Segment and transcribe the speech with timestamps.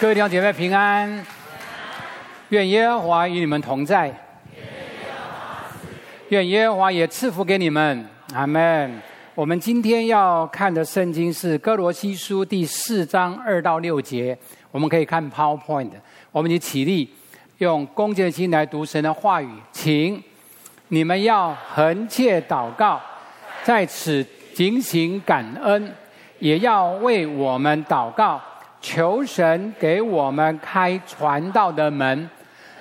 [0.00, 1.22] 各位弟兄姐妹平安，
[2.48, 4.10] 愿耶和华与你们同在，
[6.30, 8.98] 愿耶和华也赐福给你们，阿门。
[9.34, 14.34] 我们今天要看的圣经是哥罗西书第四章二到六节，
[14.70, 15.90] 我们可以看 PowerPoint。
[16.32, 17.12] 我们一起立，
[17.58, 20.22] 用恭敬的心来读神的话语，请
[20.88, 22.98] 你们要恒切祷告，
[23.62, 25.92] 在此警醒感恩，
[26.38, 28.40] 也要为我们祷告。
[28.80, 32.28] 求神给我们开传道的门，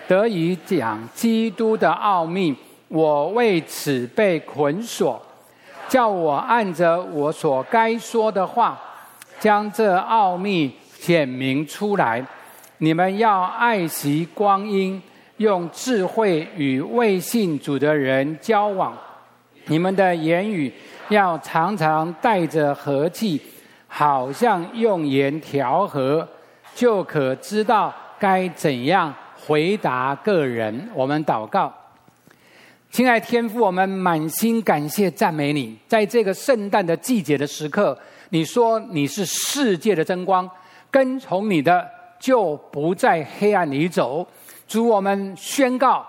[0.07, 2.55] 得以讲基督的奥秘。
[2.87, 5.21] 我为此被捆锁，
[5.87, 8.79] 叫我按着我所该说的话，
[9.39, 12.25] 将这奥秘显明出来。
[12.79, 14.99] 你们要爱惜光阴，
[15.37, 18.97] 用智慧与未信主的人交往。
[19.65, 20.73] 你们的言语
[21.09, 23.39] 要常常带着和气。
[23.91, 26.25] 好像用言调和，
[26.75, 29.13] 就可知道该怎样
[29.45, 30.87] 回答个人。
[30.93, 31.73] 我们祷告，
[32.91, 37.97] 亲爱天父，我们满心感谢赞美你，在这个圣诞的季节的时刻，
[38.29, 40.49] 你说你是世界的真光，
[40.89, 41.85] 跟从你的
[42.19, 44.25] 就不在黑暗里走。
[44.67, 46.05] 主，我们宣告，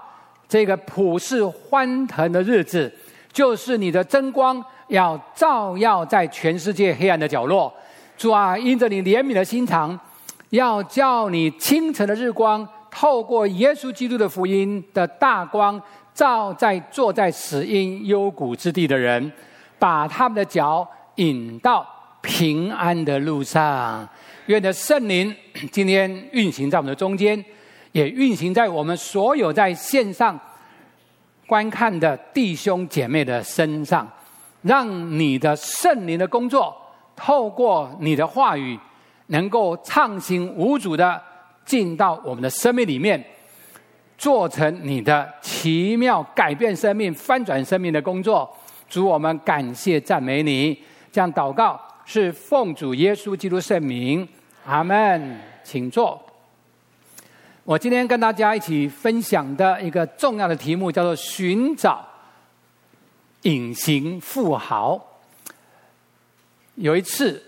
[0.46, 2.92] 这个普世欢腾的日子，
[3.32, 4.62] 就是你的真光。
[4.90, 7.72] 要照耀在全世界黑暗的角落，
[8.18, 9.98] 主啊，因着你怜悯的心肠，
[10.50, 15.80] 要叫你清晨的日光透过耶稣基督的福音的大光，
[16.12, 19.32] 照在坐在死荫幽谷之地的人，
[19.78, 21.86] 把他们的脚引到
[22.20, 24.06] 平安的路上。
[24.46, 25.34] 愿的圣灵
[25.70, 27.42] 今天运行在我们的中间，
[27.92, 30.38] 也运行在我们所有在线上
[31.46, 34.10] 观看的弟兄姐妹的身上。
[34.62, 36.76] 让你的圣灵的工作，
[37.16, 38.78] 透过你的话语，
[39.26, 41.20] 能够畅行无阻的
[41.64, 43.24] 进到我们的生命里面，
[44.18, 48.50] 做成你的奇妙改变生命、翻转生命的工作。
[48.88, 50.78] 主，我们感谢赞美你。
[51.12, 54.28] 这样祷告是奉主耶稣基督圣名，
[54.66, 55.38] 阿门。
[55.62, 56.20] 请坐。
[57.62, 62.04] 我今天跟大家一起分享的一个重要的题目叫做寻找。
[63.42, 65.00] 隐形富豪。
[66.74, 67.42] 有一次，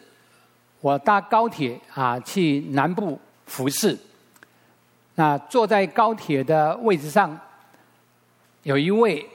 [0.80, 3.98] 我搭高铁啊去南部服侍。
[5.14, 7.38] 那坐在高铁的位置上，
[8.62, 9.26] 有一位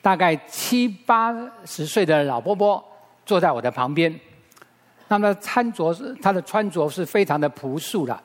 [0.00, 1.32] 大概七八
[1.64, 2.84] 十岁的老伯伯
[3.24, 4.18] 坐在我的旁边。
[5.08, 8.20] 那么穿着是他的穿着是非常的朴素的，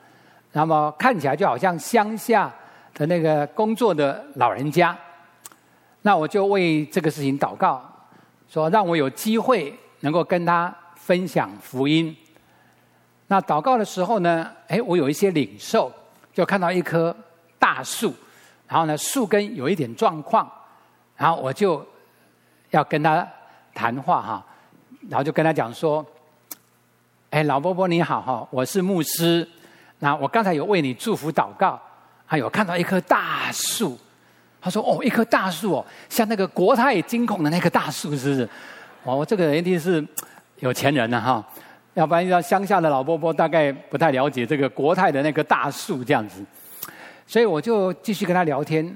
[0.53, 2.53] 那么看起来就好像乡下
[2.93, 4.97] 的那个工作的老人家。
[6.07, 7.83] 那我就为这个事情祷告，
[8.47, 12.15] 说让我有机会能够跟他分享福音。
[13.27, 15.91] 那祷告的时候呢，哎，我有一些领受，
[16.33, 17.13] 就看到一棵
[17.59, 18.13] 大树，
[18.69, 20.49] 然后呢树根有一点状况，
[21.17, 21.85] 然后我就
[22.69, 23.27] 要跟他
[23.73, 24.45] 谈话哈，
[25.09, 26.05] 然后就跟他讲说，
[27.31, 29.45] 哎，老伯伯你好哈，我是牧师，
[29.99, 31.77] 那我刚才有为你祝福祷告，
[32.25, 33.99] 还有看到一棵大树。
[34.67, 38.49] 他说：“哦，一棵大树哦，像那个国泰金控的那棵大树，是不是？
[39.05, 40.05] 哦，我这个人一定是
[40.59, 41.41] 有钱人了哈，
[41.93, 46.43] 要不然遇到乡下的老伯伯，大概不太了解这个国泰的那棵大树这样子。
[47.25, 48.93] 所以我就继续跟他聊天，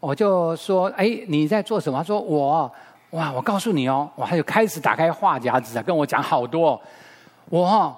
[0.00, 1.98] 我就说：哎，你在做什么？
[1.98, 2.72] 他说：我
[3.10, 6.80] 哇，我告诉你哦，我还就开始打开话匣子啊，跟我讲好多。
[7.50, 7.94] 我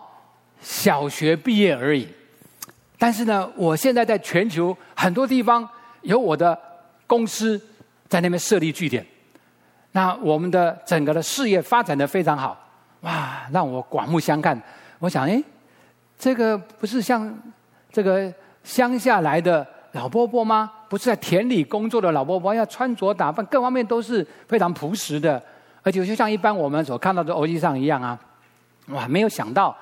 [0.61, 2.09] 小学毕业而已，
[2.99, 5.69] 但是呢，我现在在全球很多地方
[6.03, 6.59] 有我的。”
[7.07, 7.61] 公司
[8.09, 9.05] 在那边设立据点，
[9.93, 12.59] 那我们的整个的事业发展得非常好，
[13.01, 14.61] 哇，让我刮目相看。
[14.99, 15.43] 我想，哎，
[16.19, 17.33] 这个不是像
[17.93, 18.33] 这个
[18.63, 20.71] 乡下来的老伯伯吗？
[20.89, 25.43] 不是在田里工作的老伯伯，要穿着打扮各方面都是非常朴实的，
[25.83, 28.19] 而且就像一般我们所看到的欧吉桑一样啊，
[28.89, 29.77] 哇，没有想到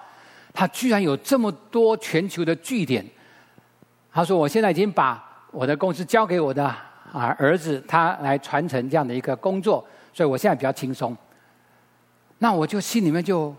[0.53, 3.05] 他居然有这么多全球的据点。
[4.13, 6.75] 他说：“我现在已经把我的公司交给我的。”
[7.13, 11.15] 啊，儿子他来传承这样的一个工作，所以我现在比较轻松。
[12.39, 13.55] 那我就心里面就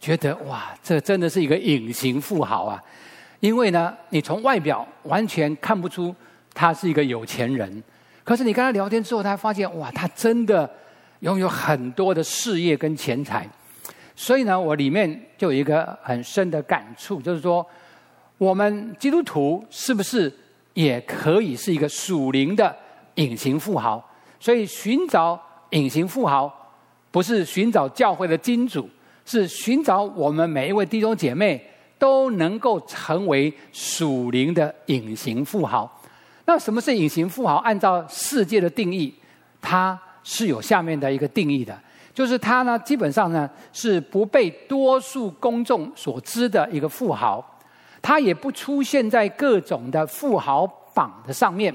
[0.00, 2.82] 觉得哇，这真的是一个隐形富豪啊！
[3.40, 6.14] 因为呢，你从外表完全看不出
[6.54, 7.82] 他是一个有钱人，
[8.24, 10.68] 可是你跟他聊天之后，他发现哇，他真的
[11.20, 13.46] 拥有很多的事业跟钱财。
[14.16, 17.64] 所以呢，我里面就有一个很深的感触，就是说，
[18.38, 20.32] 我们基督徒是不是？
[20.78, 22.72] 也可以是一个属灵的
[23.16, 24.00] 隐形富豪，
[24.38, 25.36] 所以寻找
[25.70, 26.48] 隐形富豪，
[27.10, 28.88] 不是寻找教会的金主，
[29.24, 31.60] 是寻找我们每一位弟兄姐妹
[31.98, 36.00] 都能够成为属灵的隐形富豪。
[36.44, 37.56] 那什么是隐形富豪？
[37.56, 39.12] 按照世界的定义，
[39.60, 41.76] 它是有下面的一个定义的，
[42.14, 47.44] 就是它呢，基本上呢是不被多数公众所知的一个富豪，
[48.00, 51.74] 他也不出现在各种的富豪榜的上面，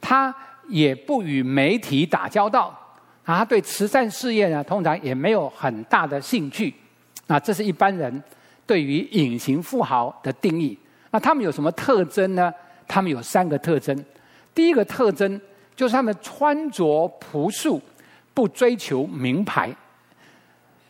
[0.00, 0.34] 他
[0.68, 2.68] 也不与媒体打交道，
[3.24, 6.74] 啊，他对慈善事业呢，通常也没有很大的兴趣。
[7.26, 8.22] 那这是一般人
[8.66, 10.78] 对于隐形富豪的定义。
[11.10, 12.52] 那他们有什么特征呢？
[12.86, 14.04] 他们有三个特征。
[14.54, 15.40] 第一个特征
[15.76, 17.80] 就是他们穿着朴素，
[18.34, 19.70] 不追求名牌，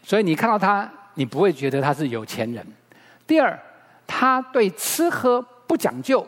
[0.02, 2.66] 所以你看到他，你不会觉得他是有钱人。
[3.26, 3.58] 第二，
[4.08, 6.26] 他对吃喝不讲究，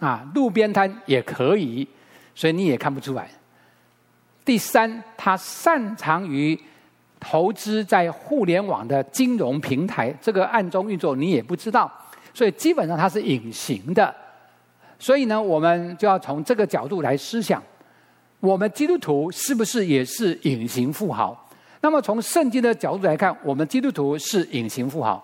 [0.00, 1.86] 啊，路边摊也可以，
[2.34, 3.30] 所以你也看不出来。
[4.44, 6.58] 第三，他擅长于。
[7.20, 11.90] 投资在互联网的金融平台，这个暗中运作你也不知道，
[12.32, 14.14] 所以基本上他是隐形的。
[15.00, 17.60] 所以呢，我们就要从这个角度来思想：
[18.38, 21.36] 我们基督徒是不是也是隐形富豪？
[21.80, 25.20] 那么从圣经的角度来看，我们基督徒是隐形富豪。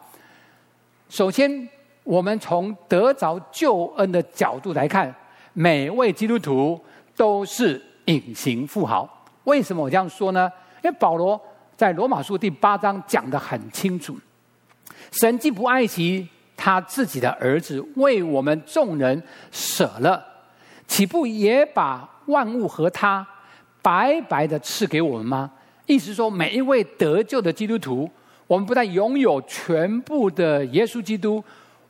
[1.08, 1.68] 首先，
[2.04, 5.12] 我们从得着救恩的角度来看，
[5.52, 6.80] 每位基督徒
[7.16, 9.08] 都是隐形富豪。
[9.42, 10.48] 为什么我这样说呢？
[10.82, 11.40] 因为保罗。
[11.76, 14.16] 在罗马书第八章讲得很清楚，
[15.10, 20.24] 神既不爱惜他自己的儿子，为我们众人舍了，
[20.86, 23.26] 岂不也把万物和他
[23.82, 25.50] 白白的赐给我们吗？
[25.86, 28.08] 意思说，每一位得救的基督徒，
[28.46, 31.42] 我们不但拥有全部的耶稣基督，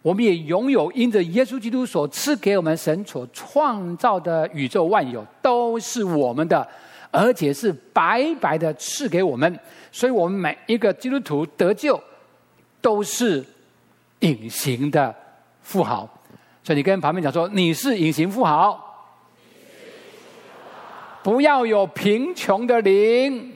[0.04, 6.68] 我们也拥有因着耶稣基督所赐给我们神所创造的宇宙万有，都是我们的。
[7.10, 9.58] 而且是白白的赐给我们，
[9.92, 11.98] 所以我们每一个基督徒得救，
[12.82, 13.42] 都是
[14.18, 15.14] 隐形的
[15.62, 16.06] 富豪。
[16.64, 18.78] 所以你跟旁边讲说，你是隐形富豪，
[21.22, 23.53] 不要有贫穷的灵。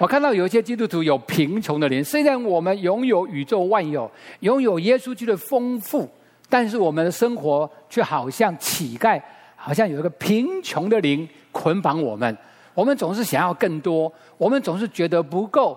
[0.00, 4.10] 我看到有一些基督徒有贫穷的灵，虽然我们拥有宇宙万有，
[4.40, 6.08] 拥有耶稣基督的丰富，
[6.48, 9.20] 但是我们的生活却好像乞丐，
[9.56, 11.28] 好像有一个贫穷的灵。
[11.52, 12.34] 捆绑我们，
[12.72, 15.76] 我们总是想要更多，我们总是觉得不够，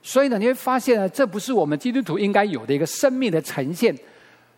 [0.00, 3.92] 所以呢，你会发现呢，这不是我们基督徒应该有的一个生命的呈现。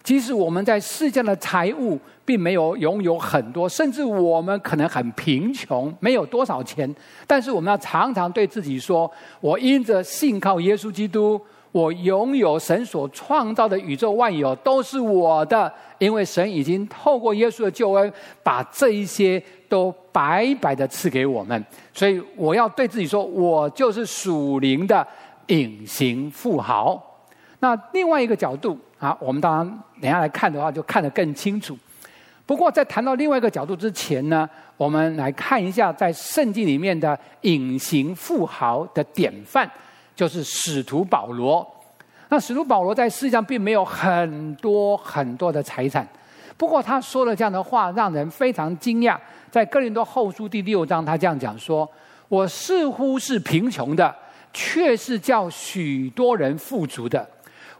[0.08, 6.90] 即使我们在世间的财物并没有拥有很多，甚至我们可能很贫穷，没有多少钱，
[7.26, 11.38] 但是我们要常常对自己说：我因着信靠耶稣基督。
[11.72, 18.10] 我拥有神所创造的宇宙万有都是我的，因为神已经透过耶稣的救恩，
[18.42, 21.62] 把这一些都白白的赐给我们。
[21.92, 25.06] 所以我要对自己说，我就是属灵的
[25.48, 26.98] 隐形富豪。
[27.58, 31.76] 那另外一个角度啊，我们当然等下来看的话，就看得更清楚。
[32.44, 39.70] 不过在谈到另外一个角度之前呢，我们来看一下在圣经里面的隐形富豪的典范。
[40.16, 41.64] 就是使徒保罗，
[42.28, 46.04] 那使徒保罗在世界上并没有很多很多的财产，
[46.56, 49.16] 不过他说了这样的话，让人非常惊讶。
[49.48, 51.88] 在哥林多后书第六章，他这样讲说
[52.26, 54.12] ：“我似乎是贫穷的，
[54.52, 57.24] 却是叫许多人富足的；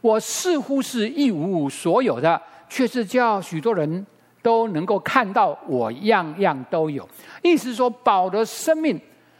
[0.01, 4.05] 我似乎是一无所有的，却是叫许多人
[4.41, 7.07] 都能够看到我样样都有。”
[7.43, 8.99] 意思说，保罗生命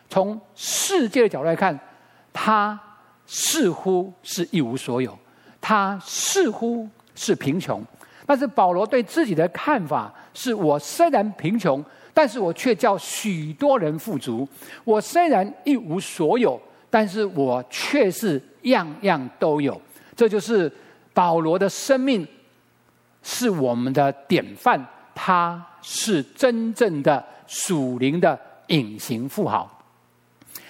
[0.09, 1.79] 从世界的角度来看，
[2.33, 2.79] 他。
[3.31, 5.15] 似乎是一无所有，
[5.61, 7.79] 他似乎是贫穷，
[8.25, 14.43] 但是保罗对自己的看法是：我虽然贫穷，但是我却叫许多人富足；
[14.83, 19.79] 我虽然一无所有，但是我却是样样都有。
[20.19, 20.69] 这就是
[21.13, 22.27] 保罗的生命，
[23.23, 24.85] 是我们的典范。
[25.15, 29.81] 他是真正的属灵的隐形富豪。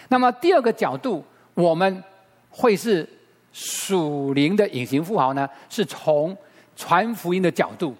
[0.09, 1.25] 那么第二个角度，
[1.55, 2.03] 我们。
[2.51, 3.07] 会是
[3.53, 5.47] 属灵的隐形富豪呢？
[5.69, 6.35] 是从
[6.75, 7.95] 传福音的角度。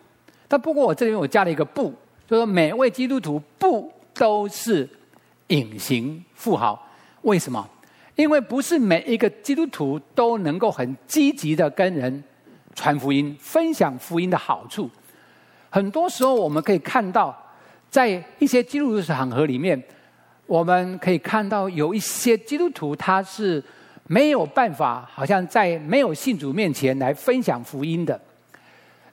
[0.48, 1.94] 但不过我这里我加了一个“不”，
[2.28, 4.90] 就是说每位基督徒不都是
[5.48, 6.84] 隐形富豪。
[7.22, 7.66] 为什么？
[8.20, 12.22] 因为不是每一个基督徒都能够很积极的跟人
[12.76, 14.90] 传福音、分享福音的好处。
[15.70, 17.34] 很多时候我们可以看到，
[17.90, 19.82] 在一些基督徒场合里面，
[20.48, 23.64] 我们可以看到有一些基督徒他是。
[24.12, 28.20] 没有办法，好像在没有信主面前来分享福音的。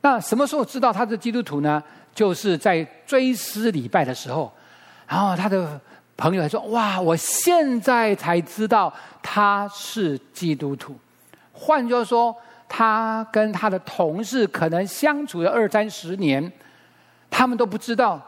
[0.01, 1.83] 那什么时候知道他是基督徒呢？
[2.15, 4.51] 就是在追思礼拜的时候，
[5.07, 5.79] 然后他的
[6.17, 8.93] 朋友还说：“哇，我现在才知道
[9.23, 10.97] 他是基督徒。”
[11.53, 12.35] 换句话说，
[12.69, 16.51] 他跟他的同事可能相处了二三十年，
[17.31, 18.21] 他们都不知道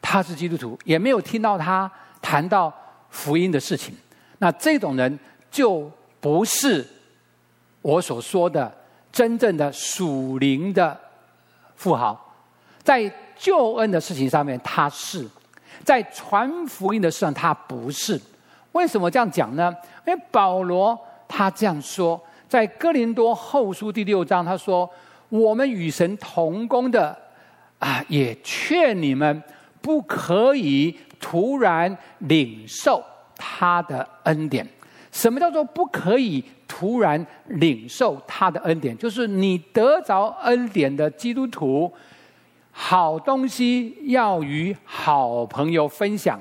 [0.00, 2.72] 他是基督徒，也没有听到他谈到
[3.10, 3.94] 福音的事情。
[4.38, 5.18] 那这种人
[5.50, 6.86] 就不是
[7.80, 8.72] 我所说的
[9.12, 10.98] 真正的属灵的
[11.76, 12.34] 富豪，
[12.82, 15.28] 在救恩的事情上面他是，
[15.84, 18.20] 在传福音的事上他不是。
[18.72, 19.74] 为什么这样讲呢？
[20.06, 20.98] 因为保罗
[21.28, 24.88] 他这样说，在哥林多后书第六章，他说
[25.28, 27.16] ：“我们与神同工的
[27.78, 29.42] 啊，也劝你们
[29.80, 33.02] 不可以突然领受
[33.36, 34.66] 他的恩典。
[35.10, 38.96] 什么叫做不可以突然领受他的恩典？
[38.96, 41.92] 就是你得着恩典的基督徒，
[42.72, 46.40] 好东西要与好朋友分享。”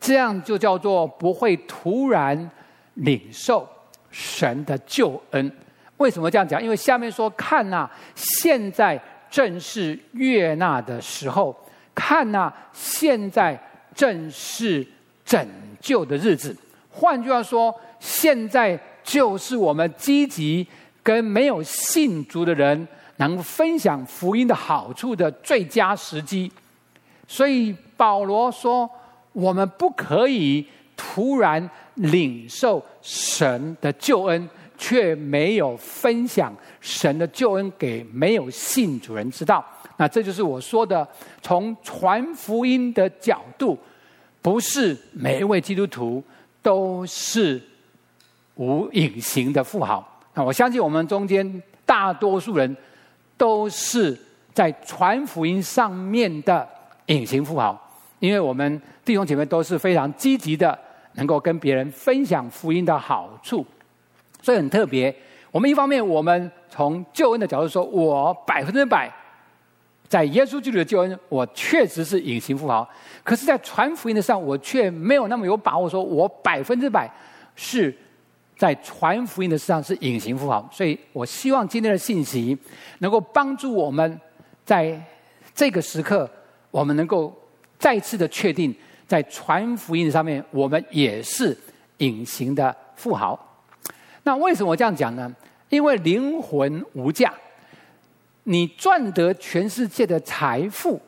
[0.00, 2.50] 这样就叫做不会突然
[2.94, 3.68] 领受
[4.10, 5.52] 神的救恩。
[5.98, 6.62] 为什么这样讲？
[6.62, 8.98] 因为下面说：“看呐，现在
[9.30, 11.54] 正是悦纳的时候；
[11.94, 13.60] 看呐，现在
[13.94, 14.86] 正是
[15.22, 15.46] 拯
[15.78, 16.56] 救的日子。”
[16.90, 20.66] 换句话说，现在就是我们积极
[21.02, 22.88] 跟没有信主的人
[23.20, 26.50] 能分享福音的好处的最佳时机。
[27.28, 28.90] 所以保罗说。
[29.32, 39.64] 我们不可以突然领受神的救恩，却没有分享神的救恩给没有信主人知道。
[39.96, 41.06] 那这就是我说的，
[41.40, 43.78] 从传福音的角度，
[44.42, 46.20] 不是每一位基督徒
[46.60, 47.62] 都是
[48.56, 50.04] 无隐形的富豪。
[50.34, 52.76] 那我相信我们中间大多数人
[53.40, 54.14] 都是
[54.52, 56.68] 在传福音上面的
[57.06, 57.74] 隐形富豪。
[58.18, 60.78] 因为我们弟兄姐妹都是非常积极的，
[61.14, 63.64] 能够跟别人分享福音的好处，
[64.42, 65.14] 所以很特别。
[65.50, 69.10] 我们一方面，我们从救恩的角度说，我百分之百
[70.06, 72.86] 在耶稣基督的救恩，我确实是隐形富豪。
[73.24, 77.10] 可是，在传福音的上，我却没有那么有把握，说我百分之百
[77.56, 77.96] 是
[78.60, 80.68] 在传福音的世上是隐形富豪。
[80.70, 82.54] 所以我希望今天的信息
[82.98, 84.20] 能够帮助我们，
[84.66, 85.00] 在
[85.54, 86.30] 这个时刻，
[86.70, 87.34] 我们能够。
[87.78, 88.74] 再次的确定，
[89.06, 91.56] 在传福音上面，我们也是
[91.96, 93.40] 隐形的富豪。
[94.24, 95.34] 那为什么这样讲呢？
[95.70, 97.32] 因为灵魂无价，
[98.44, 101.00] 你赚得全世界的财富，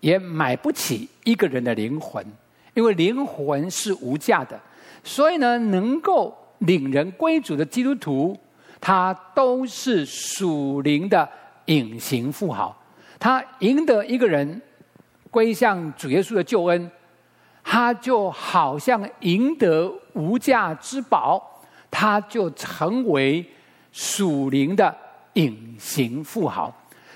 [0.00, 2.24] 也买不起一个人的灵魂。
[2.72, 4.58] 因为灵魂是无价的，
[5.02, 8.38] 所以呢，能够领人归主的基督徒，
[8.80, 11.28] 他都是属灵的
[11.66, 12.76] 隐形富豪。
[13.18, 14.60] 他赢得一个人。
[15.30, 16.88] 归向主耶稣的救恩，
[17.64, 23.44] 他就好像赢得无价之宝，他就成为
[23.90, 24.96] 属灵的
[25.32, 26.72] 隐形富豪。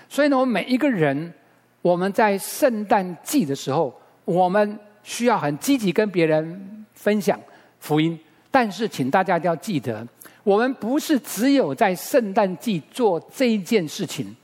[0.08, 1.32] 所以呢，我们每一个人，
[1.80, 7.38] 我们在圣诞季的时候，我们需要很积极跟别人分享
[7.78, 8.18] 福音。
[8.50, 10.06] 但是，请大家一定要记得，
[10.42, 14.34] 我们不是只有在圣诞季做这一件事情。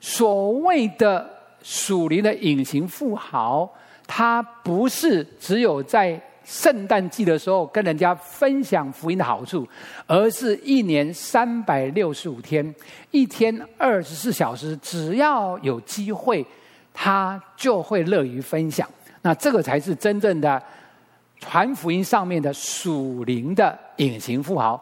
[0.00, 1.30] 所谓的。
[1.66, 3.66] 属灵的隐形富豪，
[4.06, 9.66] 他不是只有在圣诞季的时候跟人家分享福音的好处，
[10.06, 12.74] 而是一年三百六十五天，
[13.12, 16.44] 一天二十四小时，只要有机会，
[16.92, 18.86] 他就会乐于分享。
[19.22, 20.62] 那这个才是真正的
[21.44, 24.80] 传福音上面的属灵的隐形富豪。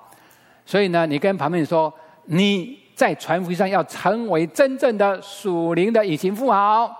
[0.64, 1.92] 所以呢，你跟旁边说
[2.26, 2.80] 你。
[2.94, 6.94] 在传福音上要成为真正的属灵的隐形富豪，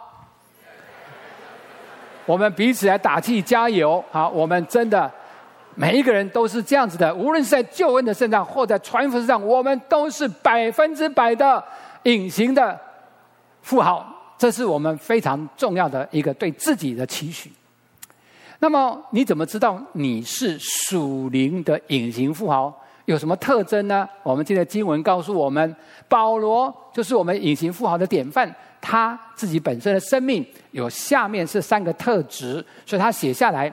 [2.25, 4.03] 我们彼此来打气加油。
[4.11, 5.09] 好，我们真的
[5.75, 11.63] 每一个人都是这样子的，无论是在救恩的身上或在传福音上，我们都是百分之百的
[12.05, 12.77] 隐形的
[13.61, 14.05] 富豪。
[14.39, 17.53] 这是我们非常重要的一个对自己的期许。
[18.63, 22.73] 那么，你怎么知道你是属灵的隐形富豪？
[23.07, 24.09] 有什么特征呢？
[24.23, 25.75] 我们今天经文告诉我们，
[26.09, 28.55] 保罗就是我们隐形富豪的典范。
[28.81, 33.73] 他自己本身的生命有下面是三个特质，所以他写下来。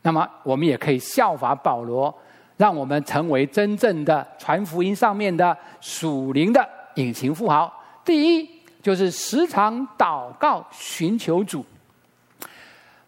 [0.00, 2.12] 那么我们也可以效法保罗，
[2.56, 7.70] 让我们成为真正的传福音上面的属灵的隐形富豪。
[8.02, 8.48] 第一，
[8.82, 11.62] 就是时常祷告寻求主。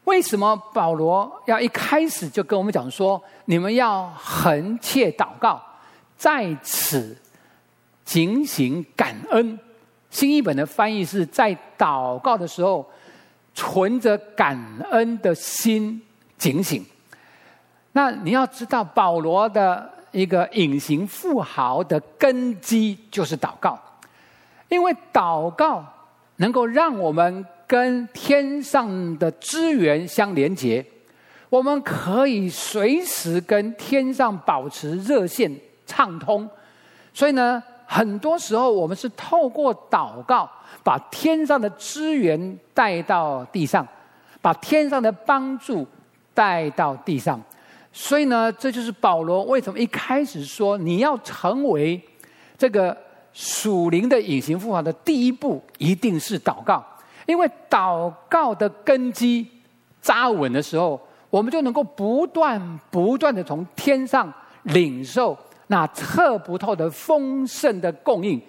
[0.07, 5.61] 为什么保罗要一开始就跟我们讲说，你们要恒切祷告，
[6.17, 7.17] 在此
[8.05, 9.59] 警醒感恩？
[10.09, 12.89] 新译本的翻译是在祷告的时候，
[13.53, 14.57] 存着感
[14.91, 16.01] 恩的心
[16.39, 16.87] 警醒。
[17.91, 23.77] 那你要知道，保罗的一个隐形富豪的根基就是祷告，
[24.69, 25.85] 因为祷告
[26.37, 30.85] 能够让我们跟天上的资源相连接，
[31.49, 35.53] 我们可以随时跟天上保持热线
[35.85, 36.49] 畅通。
[37.13, 40.49] 所以呢，很多时候我们是透过祷告，
[40.85, 43.87] 把天上的资源带到地上，
[44.41, 45.87] 把天上的帮助
[46.35, 47.43] 带到地上。
[47.93, 52.01] 所以呢，这就是保罗为什么一开始说你要成为
[52.59, 52.97] 这个
[53.33, 56.85] 属灵的隐形富豪的第一步，一定是祷告。
[57.27, 59.47] 因为祷告的根基
[60.01, 68.41] 扎稳的时候，我们就能够不断不断的从天上领受那测不透的丰盛的供应，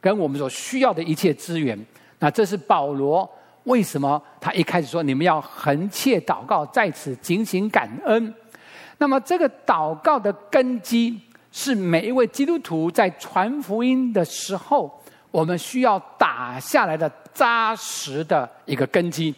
[0.00, 1.78] 跟我们所需要的一切资源。
[2.18, 3.28] 那这是保罗
[3.64, 8.34] 为什么他一开始说你们要恒切祷告，在此警醒感恩。
[8.98, 11.18] 那么，这个祷告的根基
[11.50, 14.99] 是每一位基督徒在传福音的时候，
[15.30, 19.34] 我们需要打下来的扎实的一个根基。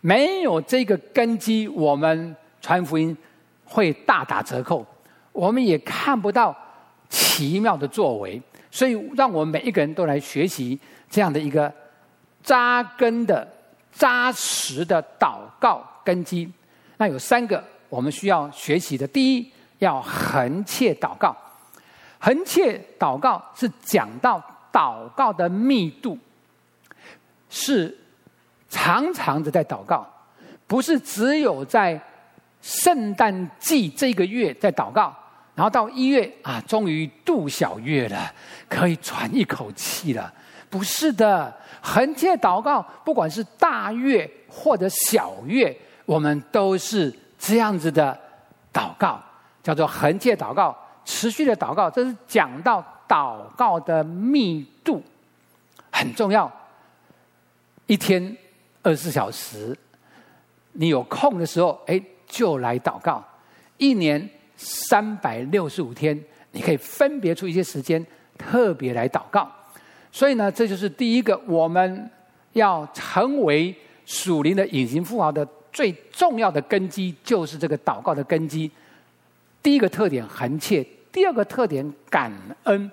[0.00, 3.16] 没有这个根基，我们传福音
[3.64, 4.86] 会大打折扣，
[5.32, 6.54] 我们也看不到
[7.08, 8.40] 奇妙的作为。
[8.70, 10.78] 所以，让我们每一个人都来学习
[11.08, 11.72] 这样的一个
[12.42, 13.46] 扎根的、
[13.92, 16.50] 扎实的祷告根基。
[16.96, 17.62] 那有三个。
[17.90, 21.36] 我们需要学习的第一，要恒切祷告。
[22.18, 24.42] 恒切祷告是讲到
[24.74, 26.18] 祷告的密度，
[27.48, 27.96] 是
[28.68, 30.04] 常常的在祷告，
[30.66, 31.98] 不是只有在
[32.60, 35.14] 圣诞季这个月在祷告，
[35.54, 38.32] 然后到一月啊，终于度小月了，
[38.68, 40.34] 可以喘一口气了。
[40.68, 47.16] 不是的，恒切祷告，不管是大月或者小月，我们都是。
[47.36, 48.18] 这样子的
[48.72, 49.20] 祷告
[49.62, 55.02] 叫做恒切祷告，持续的祷告，这是讲到祷告的密度
[55.90, 56.50] 很重要。
[57.86, 58.36] 一天
[58.82, 59.76] 二十四小时，
[60.72, 63.22] 你有空的时候，哎，就来祷告。
[63.78, 66.18] 一年三百六十五天，
[66.52, 68.04] 你可以分别出一些时间，
[68.38, 69.50] 特别来祷告。
[70.10, 72.10] 所以呢，这就是第一个，我们
[72.52, 73.74] 要成为
[74.06, 75.46] 属灵的隐形富豪的。
[75.72, 78.70] 最重要的根基就是这个祷告的根基。
[79.60, 82.88] 第一个特点恒切，第二个特点感恩。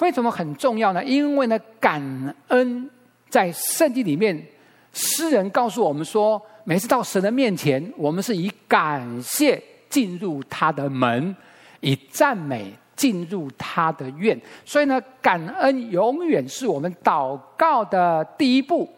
[0.00, 1.02] 为什么很重要呢？
[1.04, 2.02] 因为呢，感
[2.48, 2.88] 恩
[3.28, 4.46] 在圣经里面，
[4.92, 11.34] 诗人告诉我们说，每次到神的面前，我们是以感谢进入他的门，
[11.80, 14.40] 以赞美进入他的院。
[14.64, 18.88] 所以呢，感恩永远是我们祷告的第一步。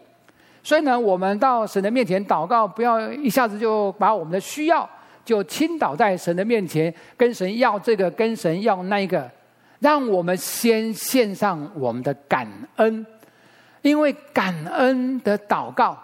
[0.62, 4.88] 所以呢，我们到神的面前祷告，不要一下子就把我们的需要
[5.24, 9.30] 就倾倒在神的面前，跟神要这个，跟神要那个，
[9.78, 13.06] 让我们先献上我们的感恩，
[13.82, 15.98] 因为感恩的祷告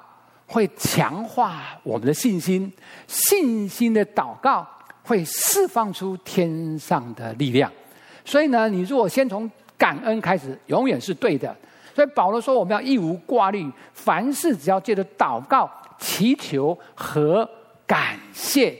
[0.46, 2.72] 会强化我们的信心，
[3.06, 4.66] 信心的祷告
[5.02, 7.72] 会释放出天上的力量。
[8.24, 11.56] 所以呢，你如果先从感恩开始，永远是对的。
[11.94, 17.48] 所以保罗说，我们要一无挂虑，凡事只要借着祷告、祈求和
[17.86, 18.78] 感谢。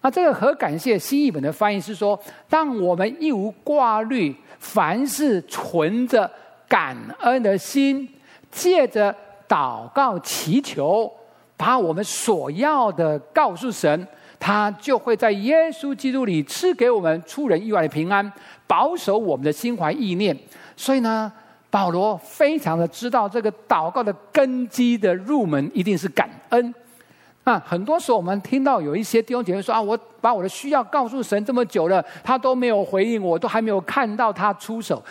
[0.00, 6.30] 那这个和感谢，新译本的翻译是说，当我们一无挂虑，凡事存着
[6.68, 8.08] 感恩的心，
[8.50, 9.14] 借着
[9.48, 11.12] 祷告、祈求，
[11.56, 14.06] 把我们所要的告诉神，
[14.38, 18.32] 他就会在耶稣基督里赐给我们出人意外的平安，
[18.68, 20.36] 保守我们的心怀意念。
[20.76, 21.32] 所以呢，
[21.70, 26.72] 保罗非常的知道这个祷告的根基的入门一定是感恩。
[27.48, 35.02] 那，很多时候我们听到有一些弟兄姐妹说啊，我把我的需要告诉神这么久了，他都没有回应我，都还没有看到他出手。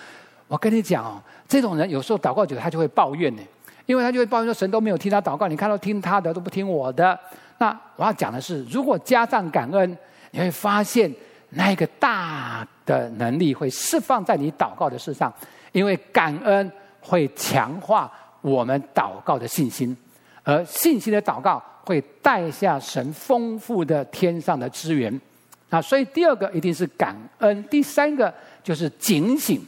[0.47, 3.41] 我跟你讲哦，这种人有时候祷告久了他就会抱怨呢，
[3.87, 7.19] 因为他就会抱怨说神都没有听他祷告，你看到听他的都不听我的。
[7.57, 9.97] 那我要讲的是，如果加上感恩，
[10.29, 11.11] 你会发现
[11.49, 15.33] 那个大的能力会释放在你祷告的事上。
[15.71, 16.71] 因为感恩
[17.01, 19.97] 会强化我们祷告的信心，
[20.43, 25.21] 而信心的祷告会带下神丰富的天上的资源。
[25.69, 29.65] 啊，所以第二个一定是感恩，第三个就是警醒。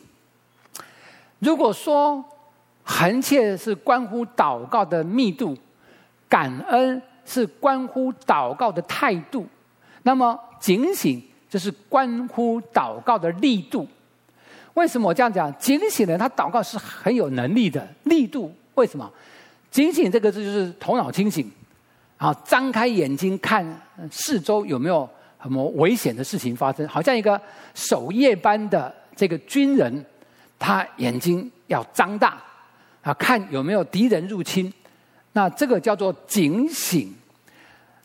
[1.40, 2.22] 如果说
[2.84, 5.58] 恒切是关乎祷告的密度，
[6.28, 9.48] 感恩是关乎祷告的态度，
[10.04, 13.88] 那么警醒就是关乎祷告的力度。
[14.74, 15.54] 为什么我这样讲？
[15.58, 18.54] 警醒的人，他祷告是很有能力的，力度。
[18.76, 19.10] 为什么？
[19.72, 21.52] 警醒这个字就是头脑清醒，
[22.20, 23.66] 啊，张开眼睛看
[24.12, 25.10] 四周有没有
[25.42, 27.42] 什么危险的事情发生，好像一个
[27.74, 30.06] 守夜班的这个军人，
[30.60, 32.38] 他眼睛要张大
[33.02, 34.72] 啊，看有没有敌人入侵。
[35.32, 37.16] 那这个叫做警醒。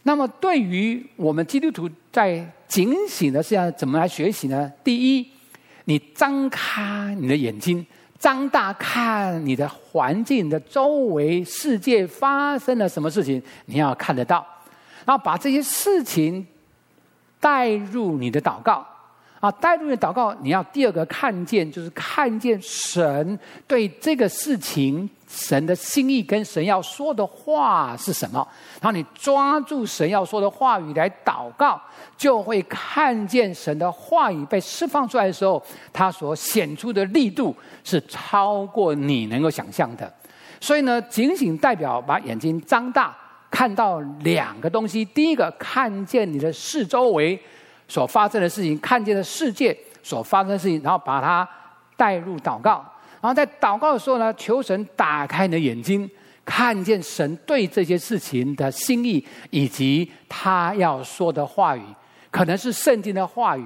[0.05, 4.73] 那么对于我们基督徒在警醒的是要怎么来学习呢？
[4.85, 5.27] 第一，
[5.87, 7.85] 你张开你的眼睛，
[8.25, 14.47] 张大看你的环境的周围世界发生了什么事情，你要看得到，
[15.05, 16.47] 然后把这些事情。
[17.41, 18.87] 带入你的祷告
[19.45, 28.39] 啊，带入的祷告，你要第二个看见，就是看见神对这个事情神的心意跟神要说的话是什么。
[28.81, 31.79] 然后你抓住神要说的话语来祷告，
[32.17, 37.55] 就会看见神的话语被释放出来的时候，它所显出的力度
[37.85, 40.11] 是超过你能够想象的。
[40.59, 43.15] 所以呢，警醒代表把眼睛张大。
[43.51, 47.41] 看到两个东西，第一个看见你的四周围
[47.89, 51.49] 所发生的事情，看见的世界所发生的事情，然后把它
[51.97, 52.85] 带入祷告。
[53.21, 56.09] 然后在祷告的时候呢，求神打开你的眼睛，
[56.45, 61.83] 看见神对这些事情的心意，以及他要说的话语，
[62.31, 63.65] 可能是圣经的话语，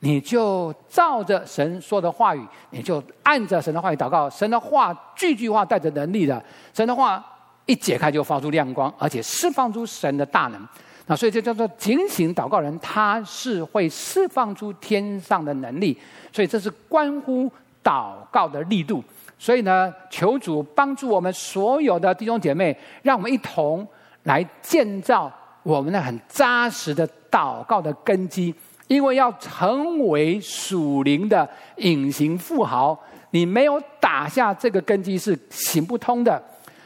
[0.00, 4.28] 你就照着神说的话语，你就按着神的话语祷告。
[4.28, 7.24] 神的话句句话带着能力的，神的话。
[7.68, 10.68] 一解开就发出亮光，而且释放出神的大能。
[11.06, 15.96] 那所以这叫做警醒祷告人，他是会释放出天上的能力。
[16.32, 17.50] 所以这是关乎
[17.82, 19.02] 祷告的力度。
[19.38, 23.86] 所以呢，求主帮助我们所有的弟兄姐妹，让我们一同
[24.24, 28.54] 来建造我们的很扎实的祷告的根基。
[28.88, 32.96] 因为要成为属灵的隐形富豪，
[33.30, 36.40] 你没有打下这个根基是行不通的。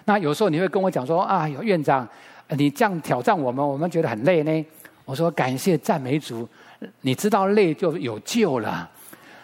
[0.06, 2.08] 那有时候你会跟我讲说啊，有院长，
[2.56, 4.66] 你这样挑战我们，我们觉得很累呢。
[5.04, 6.48] 我说感谢赞美主，
[7.00, 8.88] 你知道累就有救了，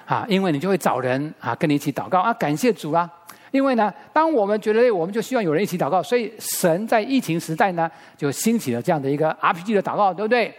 [0.04, 3.10] 啊，因为你就会找人啊跟你一起祷告啊，感谢主啊。
[3.52, 10.52] 因为呢，当我们觉得累，我们就希望有人一起祷告，所以神在疫情时代呢，就兴起了这样的一个 RPG 的祷告，对不对？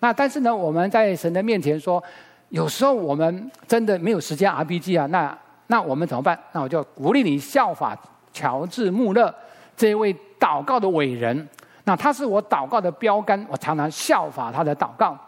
[0.00, 2.02] 那但是呢，我们在神的面前说，
[2.50, 5.36] 有时候我们真的没有时间 RPG 啊，那
[5.66, 6.38] 那我们怎么办？
[6.52, 7.98] 那我就鼓励你效法
[8.32, 9.34] 乔治穆勒。
[9.76, 11.48] 这位祷告的伟人，
[11.84, 15.18] 那他是我祷告的标杆，我常常效法他的祷告。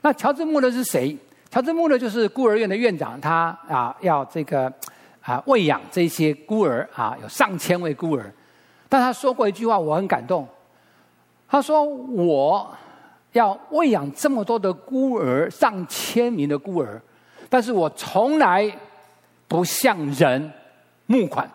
[0.00, 1.16] 那乔治穆勒是谁？
[1.50, 4.72] 乔治穆勒就是孤儿院的院长，他啊要这个
[5.22, 8.32] 啊喂养这些孤儿啊，有上千位孤儿。
[8.88, 10.46] 但他说过一句话，我很感动。
[11.48, 12.70] 他说：“我
[13.32, 17.00] 要喂养这么多的孤儿，上千名的孤儿，
[17.48, 18.70] 但是我从来
[19.46, 20.52] 不向人
[21.06, 21.50] 募款。”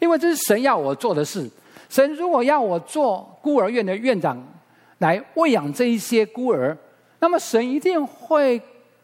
[0.00, 1.50] 因为这是神要我做的事。
[1.94, 4.36] 神如果要我做孤儿院的院长，
[4.98, 6.76] 来喂养这一些孤儿，
[7.20, 8.60] 那么神一定会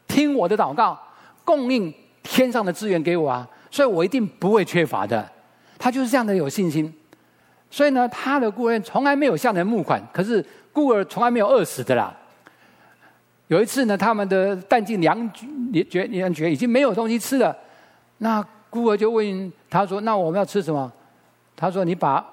[0.09, 0.99] 听我的祷告，
[1.45, 3.49] 供应天上的资源给我啊！
[3.71, 5.25] 所以我一定不会缺乏的。
[5.79, 6.93] 他就是这样的有信心。
[7.71, 12.13] 所以呢，他的孤儿院从来没有向人募款，可是孤儿从来没有饿死的啦。
[13.47, 15.33] 有一次呢，他们的弹尽粮
[15.89, 17.57] 绝，粮绝已经没有东西吃了，
[18.19, 18.45] 那。
[18.69, 20.93] 孤儿就问他说：“那我们要吃什么？”
[21.57, 22.25] 他说：“你把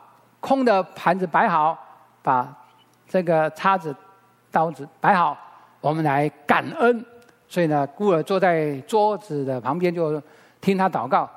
[0.47, 1.77] 空的盘子摆好，
[2.21, 2.47] 把
[3.05, 3.93] 这个叉子、
[4.49, 5.37] 刀子摆好，
[5.81, 7.05] 我们来感恩。”
[7.49, 10.21] 所以呢，孤儿坐在桌子的旁边，就
[10.61, 11.29] 听他祷告。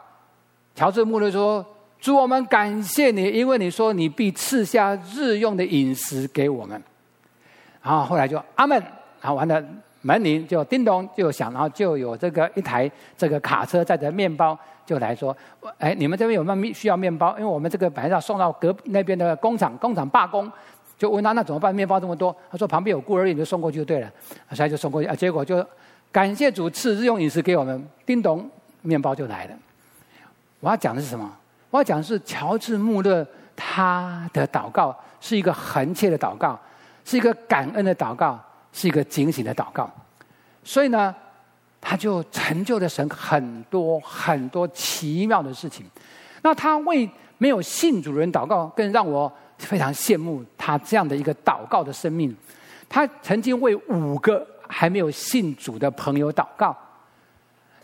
[0.76, 1.64] 乔治穆勒说
[1.98, 6.80] ：“主，我们感谢你，因为你说你必赐下日用的饮食给我们。”
[7.82, 8.80] 然后后来就阿门，
[9.20, 9.60] 然后完了。
[10.02, 15.36] 门铃就叮咚就响，然后就有这个一台这个卡车载着面包就来说
[15.78, 17.32] ：“哎，你们这边有没有需要面包？
[17.38, 20.50] 因为我们这个本来要送到隔那边的工厂，工厂罢工，
[20.96, 21.74] 就问他那怎么办？
[21.74, 24.10] 面包这么多，他说旁边有孤儿院，就送过去就对了。
[24.52, 25.14] 所以就送过去啊。
[25.14, 25.64] 结果就
[26.10, 28.50] 感谢主赐日用饮食给我们，叮咚，
[28.82, 29.52] 面包就来了。
[30.60, 31.30] 我要讲的是什么？
[31.70, 36.58] 我要讲的是乔治穆勒他的祷告是一个恒切的祷告，
[37.04, 38.38] 是一个感恩的祷告。
[38.72, 39.90] 是一个警醒的祷告，
[40.62, 41.14] 所以呢，
[41.80, 45.84] 他就成就了神很多很多奇妙的事情。
[46.42, 52.34] 那他为没有信主的人祷告，更让我非常羡慕他这样的一个祷告的生命。
[52.88, 56.76] 他曾经为五个还没有信主的朋友祷告，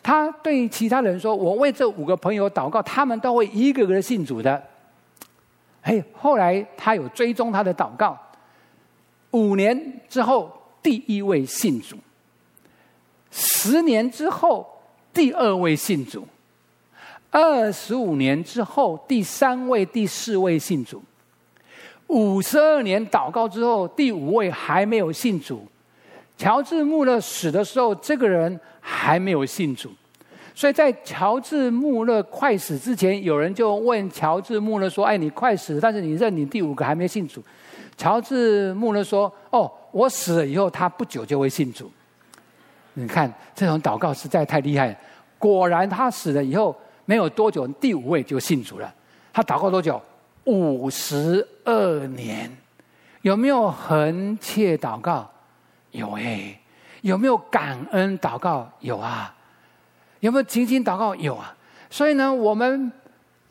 [0.03, 4.63] 他对其他人说：“我为这五个朋友祷告，他们都会一个个的信主的。”
[5.83, 8.17] 哎，后来他有追踪他的祷告，
[9.33, 10.53] 五年之后。
[10.87, 11.97] 第一位信主，
[13.33, 14.65] 十年之后，
[15.13, 16.25] 第二位信主，
[17.29, 21.03] 二十五年之后，第三位、第四位信主，
[22.07, 25.67] 五十二年祷告之后，第五位还没有信主，
[26.39, 29.91] 乔治·穆勒死的时候，这个人还没有信主，
[30.55, 37.43] 所以在乔治·穆勒快死之前，有人就问乔治·穆勒说：“哎，你快死，但是你认你第五个还没信主。”
[37.99, 41.91] 乔治·穆勒说：“哦，我死了以后，他不久就会信主。”
[42.93, 44.95] 你看这种祷告实在太厉害。
[45.39, 48.95] 果然，他死了以后没有多久，第五位就信主了。
[49.33, 50.01] 他祷告多久？
[50.45, 52.55] 五十二年。
[53.23, 55.31] 有没有恒切祷告？
[55.93, 56.61] 有哎。
[57.01, 58.71] 有没有感恩祷告？
[58.81, 59.35] 有啊。
[60.21, 61.15] 有没有静心祷告？
[61.15, 61.57] 有啊。
[61.89, 62.93] 所以呢，我们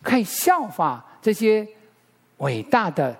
[0.04, 1.68] 可以效法这些
[2.38, 3.16] 伟大的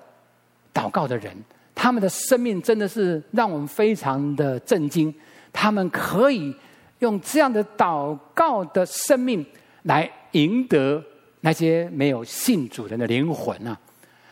[0.74, 1.36] 祷告的人，
[1.76, 5.14] 他们的生命真的是让我们非常的震惊。
[5.54, 6.56] 他们可以
[7.00, 9.46] 用这样的祷告的生命
[9.84, 11.04] 来赢得
[11.42, 13.78] 那些没有信主人的灵魂啊！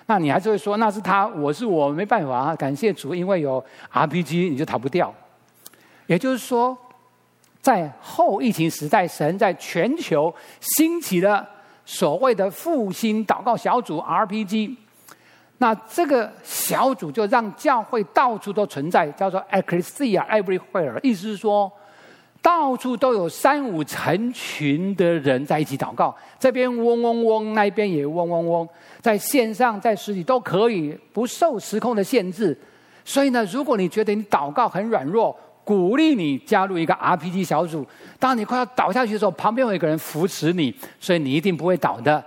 [0.06, 2.56] 那你还是会说那是他，我是我，没办法啊！
[2.56, 5.14] 感谢主，因为有 RPG，你就逃不掉。
[6.08, 6.78] 也就是说，
[7.62, 11.48] 在后疫情时代，神在全球兴起了
[11.86, 14.76] 所谓的复兴祷告小组 RPG。
[15.64, 21.72] 那这个小组就让教会到处都存在，叫做 Ecclesia Everywhere，意思是说，
[22.42, 28.68] 到处都有三五成群的人在一起祷告，这边嗡嗡嗡，那边也嗡嗡嗡，
[29.00, 32.60] 在线上、在实体都可以，不受时空的限制。
[33.06, 37.88] 所以呢，如果你觉得你祷告很软弱，鼓励你加入一个 RPG 小组。
[38.20, 42.22] 当你快要倒下去的时候，旁边有一个人扶持你，所以你一定不会倒的。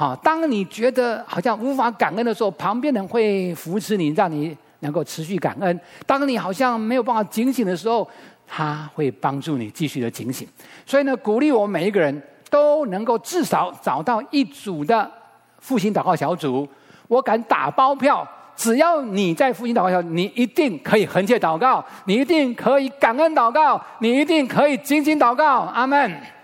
[0.00, 5.80] 好，当你觉得好像无法感恩的时候，旁边人会扶持你，让你能够持续感恩。
[6.06, 8.08] 当你好像没有办法警醒的时候，
[8.46, 10.46] 他会帮助你继续的警醒。
[10.86, 15.10] 所以呢，鼓励我们每一个人都能够至少找到一组的
[15.58, 16.68] 复兴祷告小组。
[17.08, 25.62] 我敢打包票，只要你在复兴祷告小组，你一定可以恒切祷告，你一定可以感恩祷告，你一定可以警醒祷告。
[25.62, 26.37] 阿门。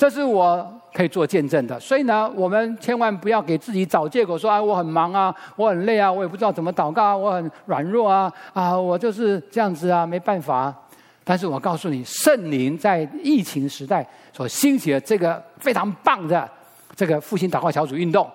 [0.00, 0.80] 这是我。
[0.92, 10.74] 可以做见证的，所以呢，我们千万不要给自己找借口说，说啊，我很忙啊，我很累啊，我也不知道怎么祷告啊，我很软弱啊，啊，我就是这样子啊，没办法。
[11.22, 16.46] 但是我告诉你，圣灵在疫情时代所兴起的这个非常棒的
[16.96, 18.28] 这个复兴祷告小组运动，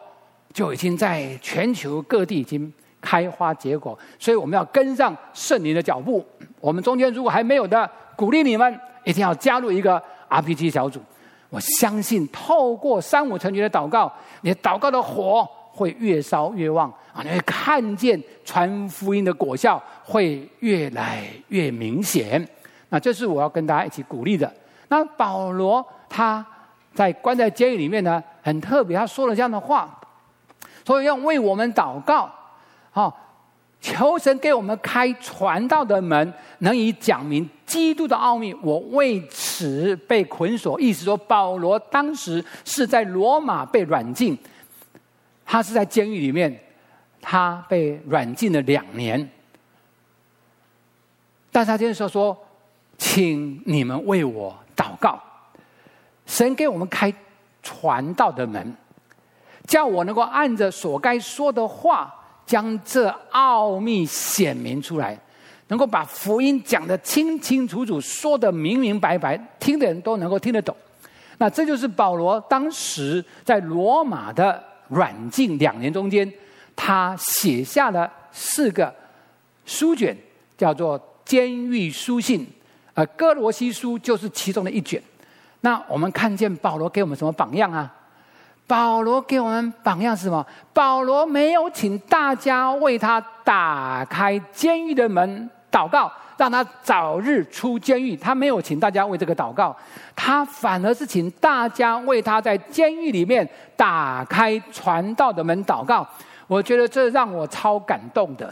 [0.54, 3.99] 就已经在全球各地已经开花结果。
[4.17, 6.25] 所以我们要跟上圣灵的脚步。
[6.62, 11.01] 我们中间如果还没有的，鼓励你们一定要加入一个 RPG 小组。
[11.49, 17.21] 我相信，透过三五成群的祷告，你的祷告的火会越烧越旺啊！
[17.23, 22.45] 你会看见传福音的果效会越来越明显。
[22.89, 24.51] 那这是我要跟大家一起鼓励的。
[24.89, 26.45] 那保罗他
[26.93, 29.99] 在关在监狱里面呢，很特别，他说了这样的话，
[30.86, 32.29] 所以要为我们祷告，
[32.91, 33.21] 好。
[33.86, 38.52] 求神给我们开传道的门，能以讲明基督的奥秘。
[38.63, 40.82] 我为此被捆锁。
[40.82, 44.36] 意思说，保罗当时是在罗马被软禁，
[45.45, 46.60] 他是在监狱里面，
[47.21, 49.30] 他被软禁了两年。
[51.52, 52.36] 但是他今天说说，
[52.98, 55.21] 请你们为我祷告，
[56.26, 57.13] 神给我们开
[57.62, 58.76] 传道的门，
[59.67, 62.12] 叫我能够按着所该说的话。
[62.45, 65.17] 将这奥秘显明出来，
[65.67, 70.75] 能够把福音讲得清清楚楚，说得明明白白，听的人都能够听得懂。
[71.38, 76.31] 那这就是保罗当时在罗马的软禁两年中间，
[76.75, 78.93] 他写下了四个
[79.65, 80.15] 书卷，
[80.58, 82.47] 叫做监狱书信，
[82.93, 85.01] 呃，哥罗西书就是其中的一卷。
[85.62, 87.91] 那我们看见保罗给我们什么榜样啊？
[88.67, 90.45] 保罗给我们榜样是什么？
[90.73, 98.15] 保罗没有请大家为他打开监狱的门祷告，让他早日出监狱。
[98.15, 99.75] 他没有请大家为这个祷告，
[100.15, 106.08] 他反而是请大家为他在监狱里面打开传道的门祷告。
[106.47, 108.51] 我觉得这让我超感动的。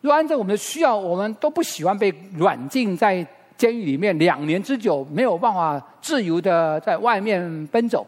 [0.00, 3.24] 若按照我们的需要，我们都不喜欢被软禁在
[3.56, 8.04] 监狱里面两年之久，没有办法自由的在外面奔走。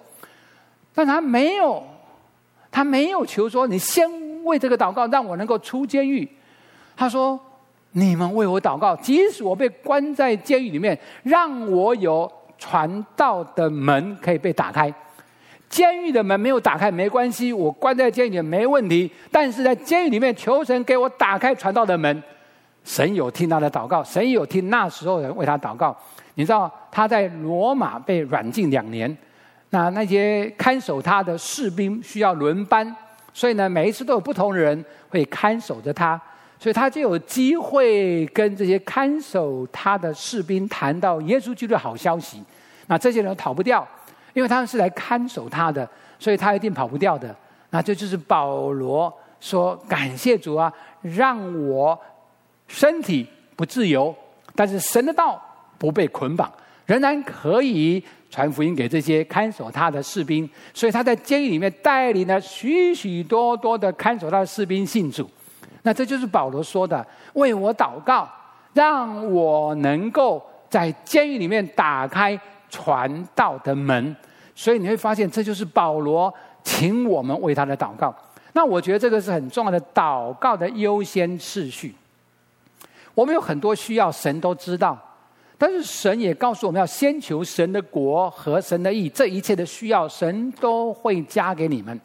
[0.94, 1.83] 但他没有，
[2.70, 4.07] 他没有求说，你先
[4.44, 6.28] 为这个祷告，让我能够出监狱。
[6.94, 7.40] 他说
[7.92, 14.92] ：“你们为我祷告，即使我被关在监狱里面，让我有传道的门可以被打开。
[15.70, 19.11] 监狱的门没有打开没关系，我关在监狱里面没问题。
[19.31, 22.22] 但是在监狱里面求神给我打开传道的门，
[22.85, 25.96] 神有听他的祷告，神有听那时候人为他祷告。
[26.35, 29.16] 你知道他在罗马被软禁两年。”
[29.74, 32.94] 那那些看守他的士兵需要轮班，
[33.32, 36.20] 所以呢，每一次都有不同的人会看守着他。
[36.58, 42.40] 所以他就有机会跟这些看守他的士兵谈到耶稣基督的好消息。
[42.87, 43.85] 那这些人跑不掉，
[44.32, 45.88] 因为他们是来看守他的，
[46.20, 47.35] 所以他一定跑不掉的。
[47.70, 51.98] 那这就是保罗说：“感谢主啊，让我
[52.68, 54.14] 身体不自由，
[54.54, 55.42] 但是神的道
[55.78, 56.52] 不被捆绑，
[56.92, 58.02] 仍然可以。”
[58.33, 65.28] 传福音给这些看守他的士兵，所以他在监狱里面带领了许许多多的看守他的士兵信主。
[65.83, 68.26] 那这就是保罗说的：“为我祷告，
[68.72, 74.16] 让我能够在监狱里面打开传道的门。”
[74.57, 76.33] 所以你会发现，这就是保罗
[76.64, 78.14] 请我们为他的祷告。
[78.55, 81.94] 那我觉得这个是很重要的祷告的优先次序。
[83.14, 84.98] 我们有很多需要，神都知道。
[85.62, 92.01] 但是神也告诉我们要先求神的国和神的义，这一切的需要神都会加给你们。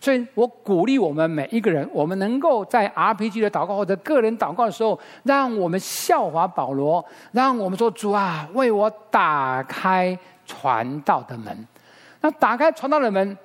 [0.00, 11.68] 所以我鼓励我们每一个人，我们能够在 RPG 的祷告或者个人祷告的时候，让我们效法保罗，让我们说主啊，为我打开传道的门。
[12.22, 13.36] 那打开传道的门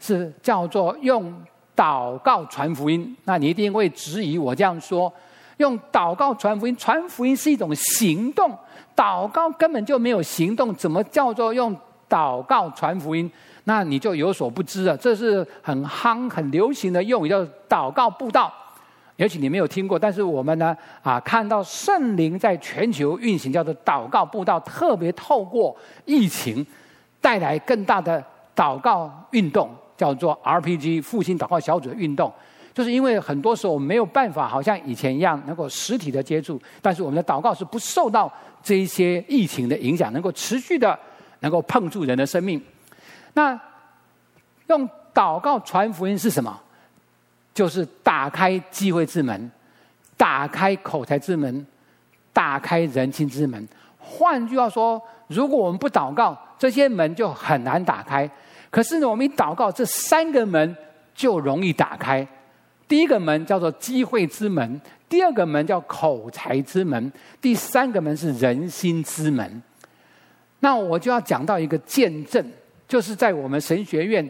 [0.00, 1.30] 是叫做用
[1.76, 3.14] 祷告传福音。
[3.24, 5.12] 那你一定会质疑我这样说，
[5.58, 8.56] 用祷告传福音，传福音是一种行动。
[8.96, 11.76] 祷告根本就没有行动，怎么叫做用
[12.08, 13.30] 祷告传福音？
[13.64, 14.96] 那你就有所不知了。
[14.96, 18.52] 这是很夯、很流行的用语，叫祷告布道。
[19.16, 25.76] 也许你没有听过，但是我们呢啊，看到圣灵在全球运行，叫做祷告布道，特别透过
[26.06, 26.66] 疫情
[27.20, 28.24] 带来更大的
[28.56, 32.32] 祷告运动，叫做 RPG 复兴祷告小组的运动。
[32.72, 40.98] 就是因为很多时候我们没有办法，好像以前一样能够实体的接触，但是我们的祷告是不受到这一些疫情的影响，能够持续的
[41.40, 42.62] 能够碰触人的生命。
[43.34, 43.58] 那
[44.68, 46.60] 用祷告传福音是什么？
[47.52, 49.50] 就是打开机会之门，
[50.16, 51.66] 打开口才之门，
[52.32, 53.68] 打开人心之门。
[53.98, 58.30] 换句话说，如果我们不祷告，这些门就很难打开。
[58.70, 60.76] 可是呢，我们一祷告，这三个门
[61.12, 62.26] 就容易打开。
[62.90, 69.62] 第一个门叫做机会之门，第二个门叫口才之门，第三个门是人心之门。
[70.58, 72.44] 那我就要讲到一个见证，
[72.88, 74.28] 就是在我们神学院，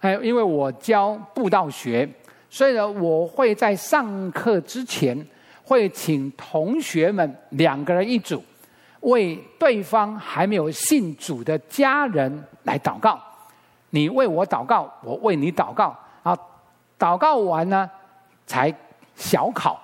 [0.00, 2.08] 哎，因为我教布道学，
[2.50, 5.16] 所以呢，我会在上课之前
[5.62, 8.42] 会请同学们两个人一组，
[9.02, 13.16] 为对方还没有信主的家人来祷告。
[13.90, 15.96] 你为我祷告，我为你祷告。
[17.02, 17.90] 祷告完呢，
[18.46, 18.72] 才
[19.16, 19.76] 小考。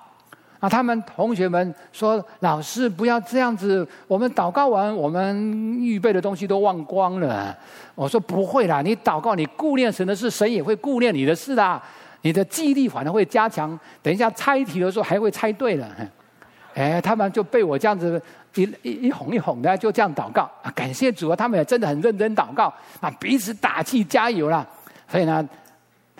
[0.61, 5.33] 啊，他们同学们说：“老师不要这样子，我们祷告完，我们
[5.81, 7.57] 预备的东西都忘光了。”
[7.95, 11.81] 我说：“不会啦，你祷告，你顾念神的事，神也会顾念你的事的。
[12.21, 15.87] 你的记忆力反而会加强，等一下猜题的时候还会猜对了。
[16.75, 18.21] ”哎，他们就被我这样子
[18.55, 20.41] 一一一哄一哄的，就这样祷告。
[20.61, 24.65] 啊，感谢主啊，他们也真的很认真祷告，啊，彼此打气加油啦。
[25.07, 25.47] 所以呢。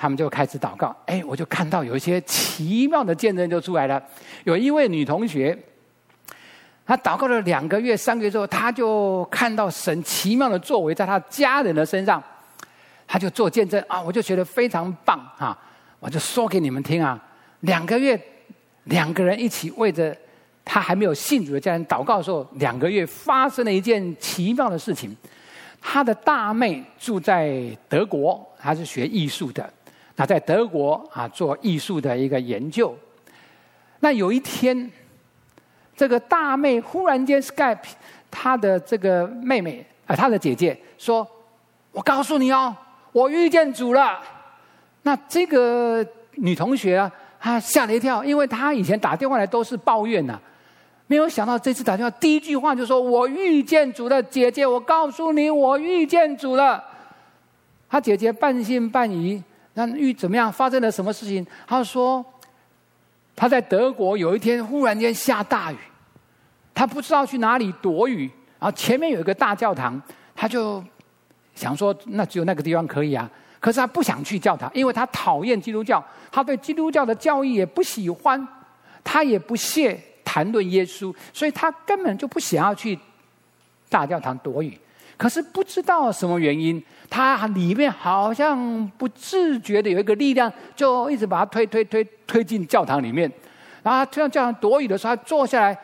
[0.02, 4.02] 他们就开始祷告，哎，我就看到有一些奇妙的见证就出来了。
[4.46, 5.58] 有一位女同学，
[6.86, 12.24] 她祷告了两个月、三个月之后，她就看到神奇妙的作为在她家人的身上，
[13.06, 15.58] 她就做见证啊，我就觉得非常棒啊，
[16.00, 17.22] 我就说给你们听啊。
[17.60, 18.18] 两个月，
[18.86, 20.16] 两个人一起为着
[20.64, 25.14] 她还没有信主的家人祷告的时候，两个月发生了一件奇妙的事情。
[25.82, 29.70] 她的大妹住在德国，她是学艺术的。
[30.20, 32.94] 他在德国啊做艺术的一个研究。
[34.02, 34.92] 那有一天，
[35.96, 37.78] 这个大妹忽然间 Skype
[38.30, 41.26] 她的这个妹妹啊，她的姐姐说
[41.94, 42.76] ：“我告诉你哦，
[43.14, 44.20] 我遇见主了。”
[45.04, 50.38] 那这个女同学啊，她吓了一跳，因为她以前打电话来都是抱怨呐，
[51.08, 56.84] 没有想到这次打电话第一句话就说：“我遇见主了，姐姐，我告诉你，我遇见主了。”
[57.88, 59.42] 她姐姐半信半疑。
[59.86, 60.52] 那遇怎么样？
[60.52, 61.46] 发生了什么事情？
[61.66, 62.26] 他说
[63.36, 65.78] 他在德国有一天忽然间下大雨，
[66.74, 68.30] 他不知道去哪里躲雨，
[68.60, 70.02] 然后前面有一个大教堂，
[70.36, 70.84] 他就
[71.56, 73.30] 想说那只有那个地方可以啊。
[73.60, 78.48] 可是他不想去教堂，因为他讨厌基督教，他对基督教的教义也不喜欢，
[79.04, 82.98] 他也不屑谈论耶稣，所以他根本就不想要去
[83.90, 84.80] 大教堂躲雨。
[85.18, 93.30] 可是不知道什么原因，他里面好像不自觉的有一个力量，就一直把他推推推推进教堂里面。
[93.82, 95.78] 然后他这样教堂躲雨的时候，他坐下来，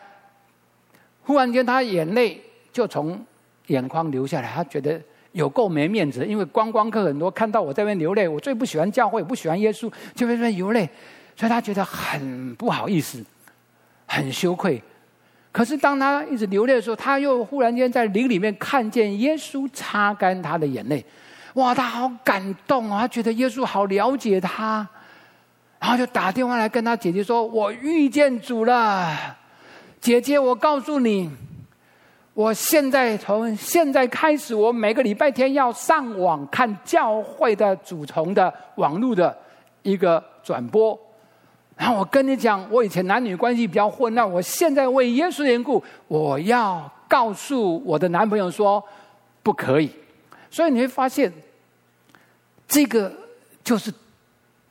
[1.23, 2.39] 忽然间他眼泪
[2.71, 3.19] 就从
[3.67, 4.51] 眼眶流下来。
[4.53, 5.01] 他觉得
[5.32, 10.88] 有够没面子，因为观光客很多，看到我在那边流泪，我最不喜欢教会，不喜欢耶稣，就在那边流泪。
[11.36, 13.26] 所以他觉得很不好意思，
[14.05, 14.82] 很羞愧。
[15.56, 21.01] 可是当他一直流泪的时候，他又忽然间在灵里面看见耶稣擦干他的眼泪，
[21.53, 22.99] 哇，他好感动啊！
[22.99, 24.86] 他觉得耶稣好了解他，
[25.80, 29.16] 然后就打电话来跟他姐姐说：“我遇见主了，
[30.01, 31.32] 姐姐，我告诉你。”
[32.36, 39.34] 我现在从现在开始，我每个礼拜天要上网看教会的主从的网络的
[39.84, 40.99] 一个转播。
[41.76, 48.84] 然后我跟你讲，我以前男女关系比较混乱，我现在为耶稣的缘故，我要告诉我的男朋友说
[49.43, 49.91] 不可以。
[50.49, 51.32] 所以你会发现，
[52.67, 53.11] 这个
[53.63, 53.93] 就是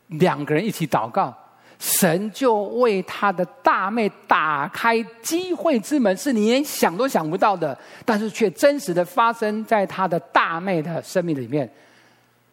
[0.07, 1.33] 两个人一起祷告。
[1.79, 7.77] 神就为他的大妹打开机会之门，是你连想都想不到的，
[8.07, 11.71] 但是却真实的发生在他的大妹的生命里面。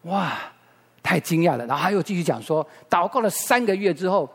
[0.01, 0.33] 哇，
[1.01, 1.65] 太惊讶了！
[1.67, 4.29] 然后他又继续讲说，祷告了三个月之后，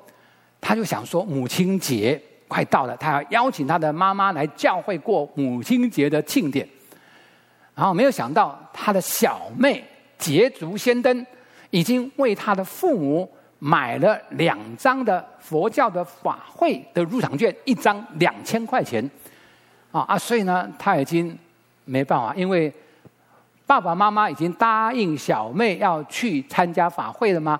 [0.66, 6.68] 他就想说母亲节快到了，他要邀请他的妈妈来教会过母亲节的庆典。
[7.72, 9.84] 然后没有想到，他的小妹
[10.18, 11.24] 捷足先登，
[11.70, 13.30] 已经为他的父母。
[13.58, 19.02] 买了两张的佛教的法会的入场券，一张两千块钱，
[19.90, 20.18] 啊啊！
[20.18, 21.36] 所以呢，他已经
[21.86, 22.70] 没办法，因为
[23.66, 27.58] 爸爸妈妈已经答应小妹要去参加法会了吗，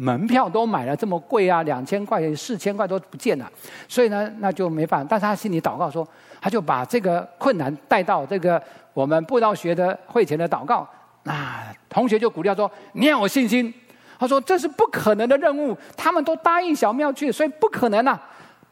[0.00, 3.50] 门票都买了这么贵啊，两千块、四千块都不见了，
[3.88, 5.06] 所以呢，那就没办法。
[5.10, 6.06] 但是他心里祷告说，
[6.40, 8.62] 他就把这个困难带到这个
[8.94, 10.88] 我们布道学的会前的祷告，
[11.24, 13.74] 那，同学就鼓励他说：“你要有信心。”
[14.20, 18.18] 他说：“这是不可能的任务，他们都答应小庙去，所以不可能呐、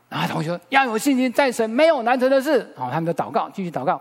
[0.08, 2.72] 然后，同学说要有信心，在神没有难成的事。
[2.76, 4.00] 好，他们就祷告，继续祷告。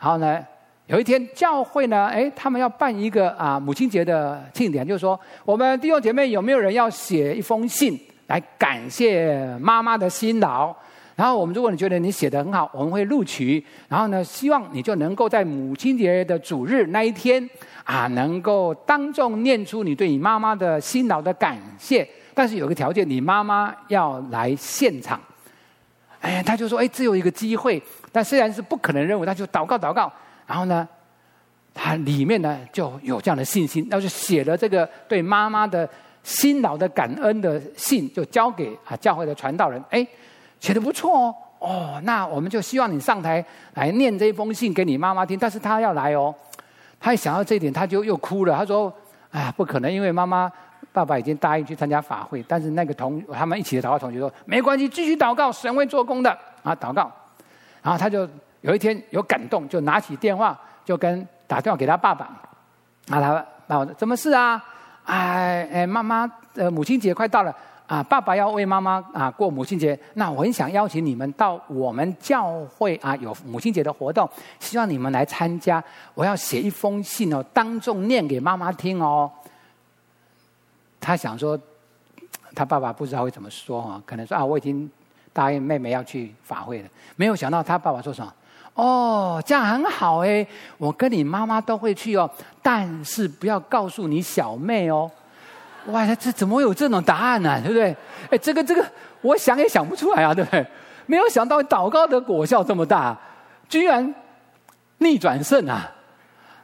[0.00, 0.42] 然后呢，
[0.86, 10.74] 有一天教会呢，哎，他们要办一个啊母亲节的庆典，就是说，我们弟兄姐妹有没有人要写一封信来感谢妈妈的辛劳？
[11.16, 13.64] 然后我们，如果你觉得你写的很好，我们会录取。
[13.88, 17.48] 然后呢，希望你就能够在母亲节的主日那一天。
[17.82, 25.20] 啊，能够当众念出你对你妈妈的辛劳的感谢，但是有个条件，你妈妈要来现场。
[26.20, 27.80] 哎，他就说，哎，只有一个机会，
[28.10, 30.12] 但虽然是不可能任务，他就祷告祷告。
[30.46, 30.88] 然后呢，
[31.74, 35.88] 他里面呢就有这样的信心，那就写了这个对妈妈的
[36.22, 39.82] 辛劳的感恩的信，就交给啊教会的传道人。
[39.90, 40.06] 哎，
[40.60, 43.44] 写得不错哦，哦，那我们就希望你上台
[43.74, 46.34] 来念这封信给你妈妈听，但是他要来哦。
[46.98, 48.56] 他一想到这一点，他就又哭了。
[48.56, 48.92] 他说
[49.30, 50.50] ：“哎，不可能，因为妈妈、
[50.92, 52.42] 爸爸已经答应去参加法会。
[52.48, 56.30] 但是那个同他们一起的祷告同学说，没关系，继续祷告，神会做工的
[56.62, 56.74] 啊！
[56.74, 57.12] 祷告。
[57.82, 58.26] 然后他就
[58.66, 62.26] 有一天有感动，就拿起电话，就跟打电话给他爸爸。
[63.08, 63.20] 啊，他
[63.68, 64.62] 爸爸说：什么事啊？
[65.04, 67.54] 哎哎，妈妈，呃，母亲节快到了。”
[67.86, 75.80] 啊，爸爸要为妈妈啊过母亲节，那我很想邀请你们到我们教会啊有母亲节的活动，希望你们来参加。
[76.12, 79.30] 我要写一封信哦，当众念给妈妈听哦。
[81.00, 81.56] 他想说，
[82.56, 84.90] 他爸爸不知道会怎么说啊，可能说啊，我已经
[85.32, 86.88] 答应妹妹要去法会了。
[87.14, 88.34] 没有想到他爸爸说什么？
[88.76, 90.46] 哦，这样很好哎，
[90.78, 92.30] 我跟你妈妈都会去哦，
[92.62, 95.10] 但是不要告诉你小妹哦。
[95.86, 97.96] 哇，这怎么会有这种答案呢、对不对？
[98.30, 98.84] 哎，这个这个，
[99.22, 100.64] 我想也想不出来啊，对不对？
[101.06, 103.16] 没有想到祷告的果效这么大，
[103.68, 104.14] 居然
[104.98, 105.90] 逆转胜啊！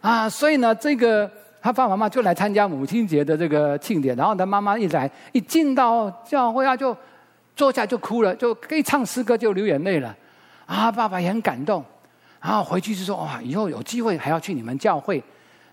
[0.00, 1.30] 啊，所以呢，这个
[1.62, 6.94] 他爸爸妈妈就来参加母亲节的这个庆典，然后他妈妈一来，一进到教会啊，就
[7.54, 10.14] 坐下就哭了，就可以唱诗歌就流眼泪了。
[10.66, 11.84] 啊，爸爸也很感动，
[12.42, 15.22] 然后回去就说：哇，以后有机会还要去你们教会。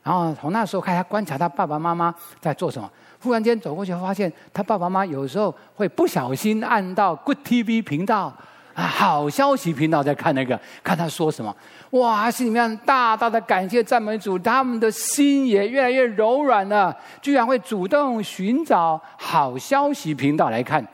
[0.03, 2.89] 然后从那时候开始，观察他爸爸妈妈在做什么。
[3.21, 8.33] 忽然间走过去，发现他爸爸妈妈有时候会不小心按到 Good TV 频道
[8.73, 11.53] 啊，好消息频道在看那个，看他说什么。
[11.91, 20.85] 哇，心里面大大的感谢赞美主，他们的心也越来越柔软了，居然会主动寻找好消息频道来看。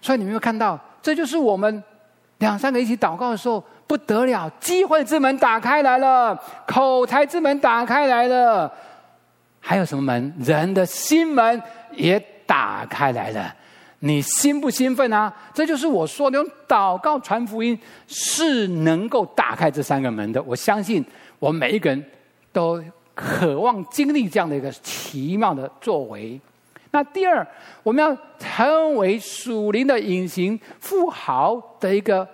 [0.00, 1.82] 所以你们有没有看到，这就是我们
[2.38, 8.72] 两三个一起祷告的时候不得了，机会之门打开来了，口才之门打开来了。
[9.60, 10.34] 还有什么门？
[10.38, 11.62] 人的心门
[11.92, 13.54] 也打开来了，
[14.00, 15.32] 你兴不兴奋啊？
[15.54, 20.42] 这就是我说的，用祷告传福音是能够打开这三个门的。
[20.42, 21.04] 我相信
[21.38, 22.04] 我们每一个人
[22.52, 22.82] 都
[23.14, 26.38] 渴望经历这样的一个奇妙的作为。
[26.90, 27.46] 那第二，
[27.82, 32.28] 我们要成为属灵的隐形富豪的一个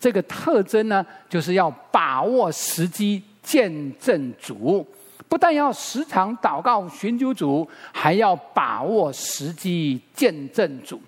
[0.00, 3.70] 这个特征呢，就是要把握时机见
[4.00, 4.84] 证主。
[5.28, 11.00] 不但要时常祷告寻求主，还要把握时机见证主。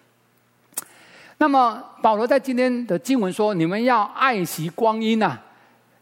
[1.38, 5.36] 那么保罗在今天的经文说：“你们要爱惜光阴呐、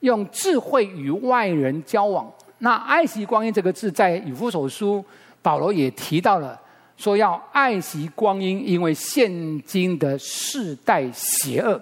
[0.01, 5.03] 用智慧与外人交往。”那“爱惜光阴”这个字，在以弗所书，
[5.41, 6.61] 保罗也提到了，
[6.99, 11.81] 说要爱惜光阴，因为现今的世代邪恶。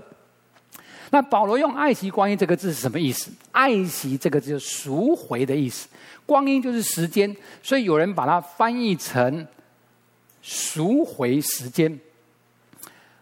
[1.10, 5.88] 那保罗用“爱惜光阴”这个字是什么意思？“爱惜”这个字就是赎回的意思
[6.26, 9.46] ，“光阴”就是时间，所以有人把它翻译成
[10.42, 11.98] “赎回时间”。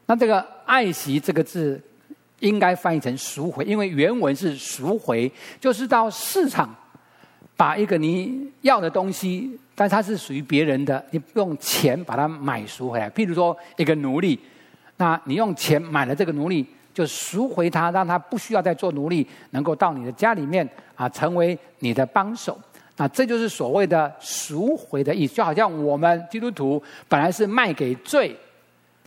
[0.06, 1.80] 那这个“爱惜”这个字
[2.40, 5.30] 应该翻译成“赎回”，因为原文是“赎回”，
[5.60, 6.74] 就是到市场
[7.56, 13.08] 把一个你要的东西，但它是属于别人的，你用钱把它买赎回来。
[13.10, 14.38] 譬如说一个奴隶，
[14.96, 16.66] 那你用钱买了这个奴隶，
[16.96, 22.58] 就赎回他，让他不需要再做奴隶，能够到你的家里面啊，成为你的帮手。
[22.96, 28.34] 那这就是所谓的赎回的意思，就好像我们基督徒本来是卖给罪。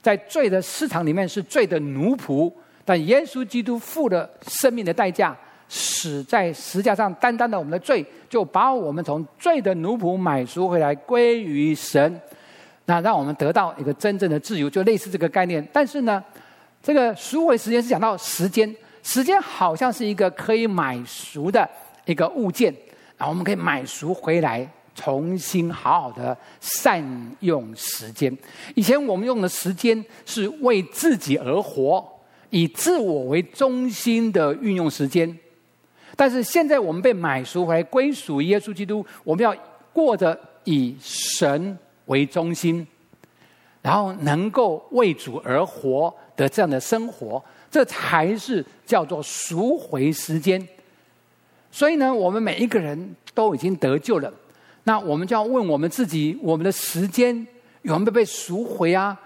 [0.04, 2.54] 在罪的市场里面是罪的奴仆，
[2.86, 5.36] 但耶稣基督付了生命的代价，
[5.68, 12.22] 死在十字架上担当了我们的罪，就把我们从罪的奴仆买赎回来，归于神，
[12.86, 15.68] 那让我们得到一个真正的自由，就类似这个概念。
[15.74, 16.24] 但是呢，
[16.82, 21.70] 这个赎回时间是讲到时间，时间好像是一个可以买赎的
[22.06, 22.74] 一个物件，
[23.18, 24.70] 然后我们可以买赎回来。
[24.96, 27.02] 重新好好的善
[27.40, 28.36] 用时间。
[28.76, 32.06] 以前我们用的时间是为自己而活，
[32.50, 35.40] 以自我为中心的运用时间。
[36.18, 39.56] 但是现在我们被买赎回来，归属耶稣基督，我们要
[39.94, 41.78] 过着以神
[42.08, 42.86] 为中心，
[43.82, 50.66] 然后能够为主而活的这样的生活，这才是叫做赎回时间。
[51.70, 54.34] 所以呢，我们每一个人都已经得救了。
[54.86, 57.46] 那我们就要问我们自己：我们的时间
[57.82, 59.20] 有没有被赎回啊？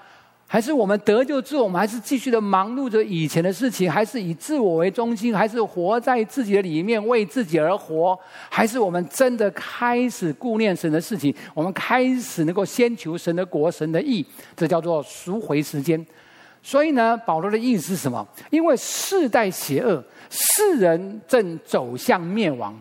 [0.46, 3.90] 还是我们得救之后，我们还是继续的忙碌着以前的事情？
[3.90, 5.36] 还是以自我为中心？
[5.36, 8.20] 还是活在自己的里面，为自己而活？
[8.50, 11.34] 还是我们真的开始顾念神的事情？
[11.54, 14.24] 我们开始能够先求神的国、神的义，
[14.56, 16.06] 这叫做赎回时间。
[16.66, 18.26] 所以呢，保罗的意思是什么？
[18.50, 22.74] 因为世代邪恶，世人正走向灭亡。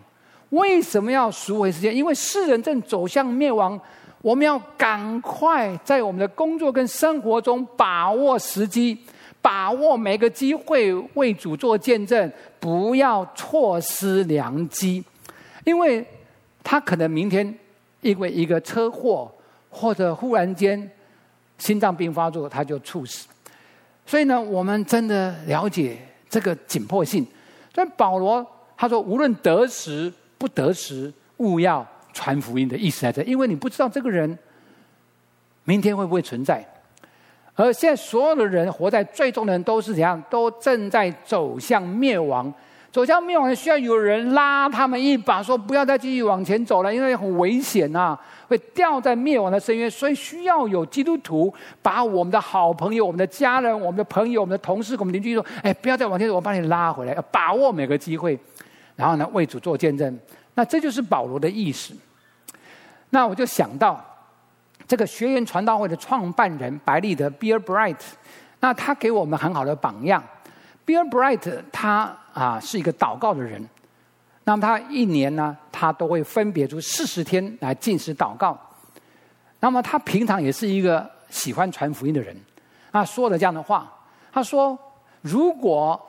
[0.50, 1.94] 为什么要赎回时间？
[1.94, 3.78] 因为世人正走向灭亡，
[4.20, 8.96] 我们要赶快在我们的工作跟生活中把握时机，
[9.40, 12.30] 把握每个机会为主做见证，
[12.60, 15.02] 不要错失良机。
[15.64, 16.06] 因为
[16.62, 17.52] 他可能明天
[18.00, 19.28] 因为一个车祸
[19.70, 20.88] 或者忽然间
[21.58, 23.26] 心脏病发作，他就猝死。
[24.06, 25.98] 所以呢，我们真的了解
[26.28, 27.26] 这个紧迫性。
[27.74, 28.46] 但保罗
[28.76, 30.12] 他说，无论得时。
[30.38, 34.36] 不得时，勿要传福音的意思在这，因为你不知道这个人
[35.62, 36.66] 明天会不会存在。
[37.54, 40.20] 而现在所有的人活在最终的人都是怎样？
[40.28, 42.52] 都正在走向灭亡。
[42.92, 49.90] 走向灭亡的，需要有人拉他们一把，说不要再继续往前走了，因为很危险呐、啊，会掉在灭亡的深渊。
[49.90, 58.38] 所以需要有基督徒把我们的好朋友、我们的家人、我们的朋友、我们的同事、我们邻居说：“哎，不要再往前走，我把你拉回来，要把握每个机会。”
[58.94, 60.18] 然后呢，为主做见证，
[60.54, 61.94] 那这就是保罗的意思。
[63.08, 64.04] 那我就想到，
[64.86, 67.96] 这个学员传道会的创办人白利德 Bill Bright，
[68.60, 70.22] 那他给我们很好的榜样。
[70.86, 73.68] Bill Bright 他啊是一个祷告的人，
[74.44, 78.58] 那么他一年呢，他都会分别出四十天来进食祷告。
[79.60, 82.36] 那么他平常也是一个喜欢传福音的人，
[82.90, 83.92] 他说了这样的话，
[84.32, 84.78] 他说
[85.22, 86.00] ：“如果……”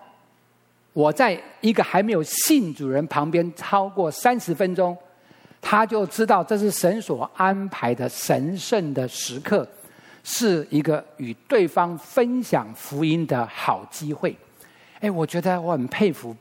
[0.94, 4.96] 我在一个还没有信主人旁边超过三十分钟，
[5.60, 9.68] 他就知道这是神所安排的神圣的时刻，
[10.24, 14.38] 是一个与对方分享福音的好机会。
[15.04, 16.34] 哎，我觉得我很佩服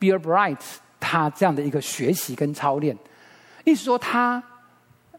[0.00, 0.56] Bill Bright
[0.98, 2.96] 他这样的一个学习跟操练，
[3.64, 4.42] 意思说他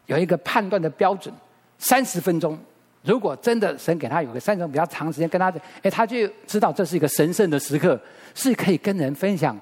[0.07, 1.31] 有一个判断的标准，
[1.77, 2.57] 三十分钟。
[3.03, 7.99] 如果真的神给他有个三种比较长时间跟他，哎，他就知道这是一个神圣的时刻，
[8.33, 9.55] 是可以跟人分享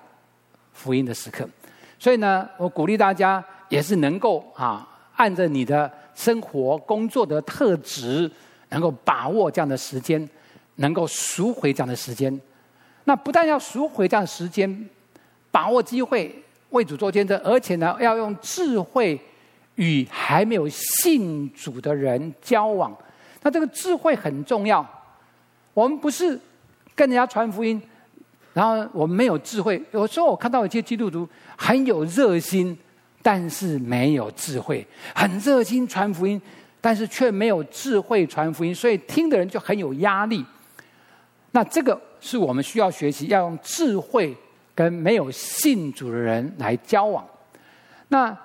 [0.72, 1.46] 福音的时刻。
[2.00, 8.32] 所以呢，我鼓励大家也是能够啊，按着你的生活工作的特质，
[8.70, 10.28] 能够把握这样的时间，
[10.76, 12.40] 能够赎回这样的时间。
[13.06, 14.90] 那不但要赎回这样时间，
[15.52, 19.20] 把握机会为主做见证，而且呢，要用智慧
[19.76, 22.96] 与还没有信主的人交往。
[23.42, 24.86] 那这个智慧很重要，
[25.74, 26.40] 我们不是
[26.96, 27.82] 跟人家传福音，
[28.54, 29.82] 然后我们没有智慧。
[29.92, 32.76] 有时候我看到有些基督徒很有热心，
[33.22, 34.84] 但是没有智慧；
[35.14, 36.42] 很热心传福音，
[36.82, 40.44] 但是却没有智慧传福音，所以听的人就很有压力。
[41.52, 44.36] 那这个是我们需要学习，要用智慧
[44.74, 47.24] 跟没有信主的人来交往。
[48.08, 48.36] 那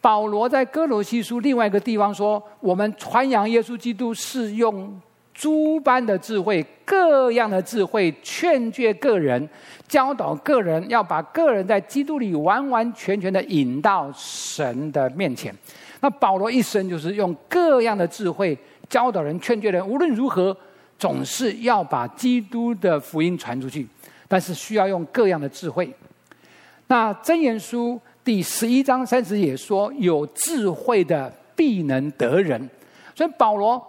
[0.00, 4.98] 保罗在哥罗西书另外一个地方说，我们传扬耶稣基督是用
[5.34, 9.46] 诸般的智慧，各样的智慧，劝诫个人，
[9.86, 15.54] 教导个人，要把个人在基督里完完全全的引到神的面前。
[16.00, 18.56] 那保罗一生就是用各样的智慧
[18.88, 20.56] 教导人、劝诫人，无论如何。
[20.98, 23.86] 总是要把基督的福音传出去，
[24.26, 25.88] 但是需要用各样的智慧。
[26.88, 32.68] 那箴言书第十一章三十也说：“有智慧的必能得人。”
[33.14, 33.82] 所以保罗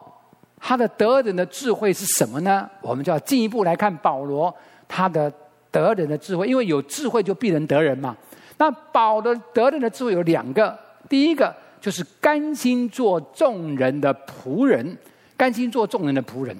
[0.59, 2.69] 他的得人的智慧是什么呢？
[2.81, 4.53] 我们就要进一步来看保罗
[4.87, 5.31] 他的
[5.71, 8.15] 得人的智慧，因为有智慧就必能得人嘛。
[8.57, 14.97] 那保罗得人的智慧有两个，第一个就是甘心做众人的仆人，
[15.37, 16.55] 甘心做众人的仆人。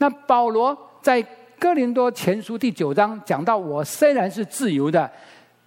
[0.00, 1.22] 那保罗在
[1.58, 5.08] 哥林多前书第九章讲到：“我虽然是自由的，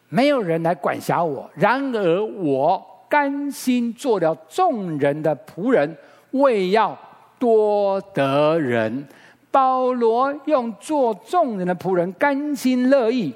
[0.09, 5.95] 没有人来管辖我，然而我甘心做了众人的仆人，
[6.31, 6.97] 为要
[7.37, 9.07] 多得人。”
[9.51, 13.31] 保罗用做众人的仆人，甘心乐意，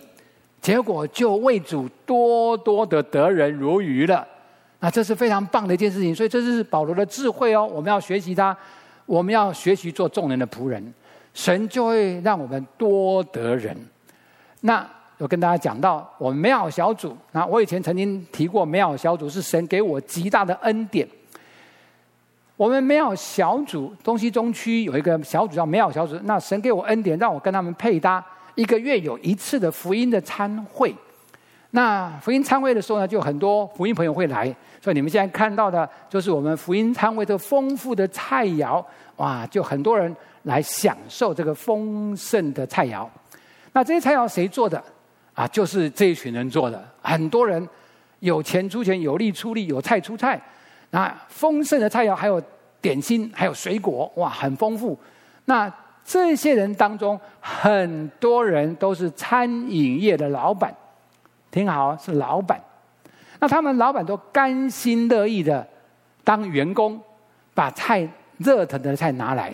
[0.60, 4.28] 结果就为主多多的得人如鱼了。
[4.80, 8.58] 那这是非常棒的一件事情，所以这是保罗的智慧哦，我们要学习他。
[9.08, 10.94] 我们要学习做众人的仆人，
[11.34, 13.76] 神就会让我们多得人。
[14.62, 14.88] 那
[15.18, 21.08] 我跟大家讲到，我们美好小组，那我以前曾经提过，美好小组是神给我极大的恩典。
[22.56, 28.24] 我们美好小组东西中区有一个小组叫美好小组，那神给我恩典，让我跟他们配搭
[28.56, 30.94] 一个月有一次的福音的餐会。
[31.78, 34.46] 那福音餐会的时候呢，就很多福音朋友会来。
[34.82, 38.84] 所以你们现在看到的，就是我们福音餐会的丰富的菜肴，
[39.18, 43.08] 哇，就很多人来享受这个丰盛的菜肴。
[43.74, 44.84] 那这些菜肴谁做的？
[45.36, 46.84] 啊，就是这一群人做的。
[47.00, 47.70] 很多人
[48.22, 50.42] 有钱出钱，有力出力，有菜出菜。
[50.90, 52.42] 那丰盛的菜肴还有
[52.82, 54.98] 点心，还有水果，哇，很丰富。
[55.46, 55.72] 那
[56.04, 60.76] 这些人当中，很多人都是餐饮业的老板，
[61.52, 62.60] 听好，是老板。
[63.40, 65.66] 那他们老板都甘心乐意的
[66.24, 67.00] 当员工，
[67.54, 69.54] 把菜热腾的菜拿来，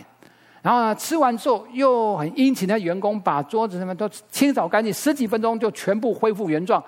[0.61, 6.81] 然后呢，吃完之后又很殷勤的员工把桌子什么都清扫干净，十几分钟就全部恢复原状，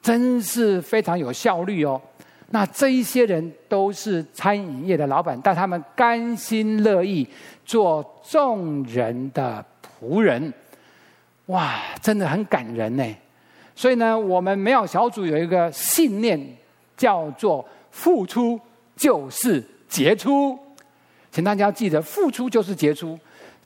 [0.00, 2.00] 真是非常有效率哦。
[2.50, 7.28] 那这一些人都是餐饮业的老板，但他们甘心乐意
[7.64, 9.64] 做众人的
[10.00, 10.52] 仆人，
[11.46, 13.04] 哇，真的很感人呢。
[13.78, 16.40] 所以呢，我们美好小组有一个信念，
[16.96, 17.62] 叫做
[17.92, 18.58] “付出
[18.96, 20.58] 就是杰出”。
[21.30, 23.18] 请大家记得，付出就是杰出，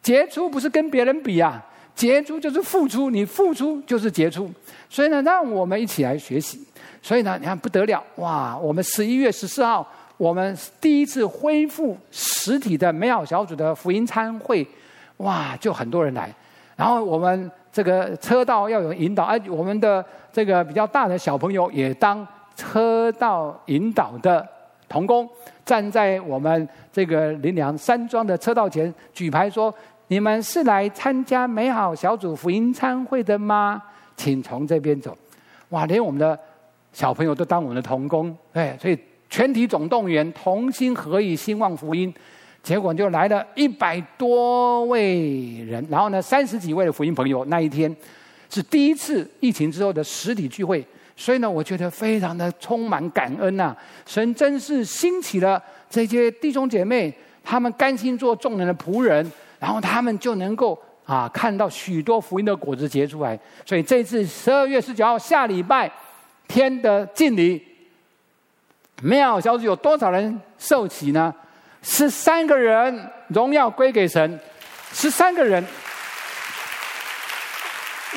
[0.02, 4.50] 杰出不是跟别人比啊，杰出就是付出，你付出就是杰出。
[4.88, 6.60] 所以呢，让我们一起来学习。
[7.00, 8.58] 所以呢，你看不得了哇！
[8.58, 14.66] 我们十一月十四号，我们第一次恢复实体的美好小组的福音餐会，
[15.18, 16.34] 哇，就很多人来。
[16.74, 17.48] 然后我们。
[17.80, 24.46] 这个车道要有引导，而我们的这个比较大的小朋友也当车道引导的
[24.86, 25.26] 童工，
[25.64, 29.74] 站在我们这个林良山庄的车道前举牌说
[30.08, 33.82] ：“你们是来参加美好小组福音参会的吗？
[34.14, 35.16] 请从这边走。”
[35.70, 36.38] 哇，连我们的
[36.92, 38.98] 小朋友都当我们的童工，哎，所以
[39.30, 42.12] 全体总动员，同心合意，兴旺福音。
[42.62, 47.44] 结果就来了一百多位人，然后呢，三十几位的福音朋友。
[47.46, 47.94] 那一天
[48.50, 50.84] 是第一次疫情之后的实体聚会，
[51.16, 53.76] 所以呢，我觉得非常的充满感恩呐、啊。
[54.06, 63.38] 神真是兴起了这些弟兄姐妹，他们甘心做众人的仆人，然后他们就能够啊看到许多福音的果子结出来。
[63.64, 65.90] 所以这次十二月十九号下礼拜
[66.46, 67.62] 天的敬礼，
[69.02, 71.34] 美好小组有多少人受洗呢？
[71.82, 74.38] 十三个人，荣耀归给神。
[74.92, 75.64] 十三个人，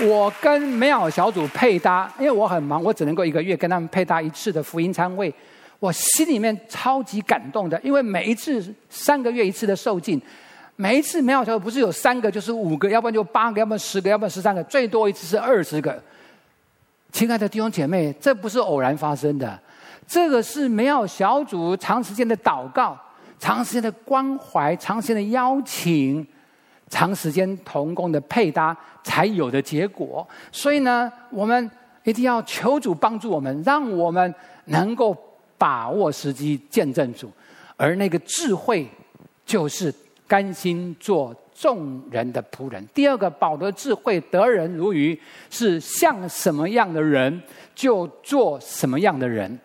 [0.01, 5.34] 我跟美好小组配搭，因为我很忙，我只能够一个月跟他们配搭一次的福音餐会。
[5.80, 10.20] 我心里面超级感动的，因为每一次三个月一次的受尽，
[10.76, 16.01] 每一次美好小组不是有三个就是五个，要不然就八个，要不然十个，要不然十三个，最多一次是二十个。
[17.11, 19.59] 亲爱的弟兄姐妹，这不是偶然发生的，
[20.07, 22.97] 这个是美好小组长时间的祷告。
[23.44, 26.26] 长时间的关怀，长时间的邀请，
[26.88, 28.74] 长时间同工的配搭，
[29.04, 30.26] 才有的结果。
[30.50, 31.70] 所以呢，我们
[32.06, 34.34] 一定要求主帮助我们，让我们
[34.68, 35.14] 能够
[35.58, 37.30] 把握时机见证主。
[37.76, 38.88] 而那个智慧，
[39.46, 39.94] 就是
[40.26, 42.88] 甘心做众人的仆人。
[42.94, 45.20] 第二个，保罗智慧得人如鱼，
[45.50, 47.41] 是像什么样的人
[47.76, 49.60] 就做什么样的人。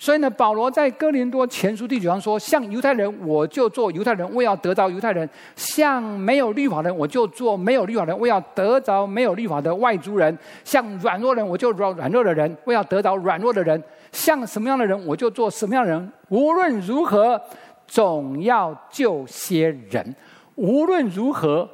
[0.00, 5.26] 所以呢，保罗在哥林多前书第九章说：“像犹太人，我就做犹太人，为要得着犹太人；
[5.56, 10.32] 像没有律法的人，我就做没有律法的人，为要得着没有律法的外族人；
[10.62, 13.76] 像软弱人，我就做软弱的人，为要得着软弱的人；
[14.12, 16.12] 像什么样的人，我就做什么样的人。
[16.28, 17.40] 无论如何，
[17.88, 20.14] 总要救些人；
[20.54, 21.68] 无论如何，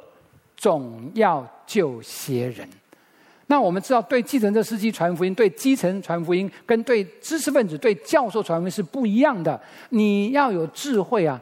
[0.57, 2.67] 总要救些人。”
[3.47, 9.59] 那我们知道，对计程车司机传福音，对基层传福音，跟对知识分子、对教授传福音是不一样的。
[9.89, 11.39] 你要有智慧啊！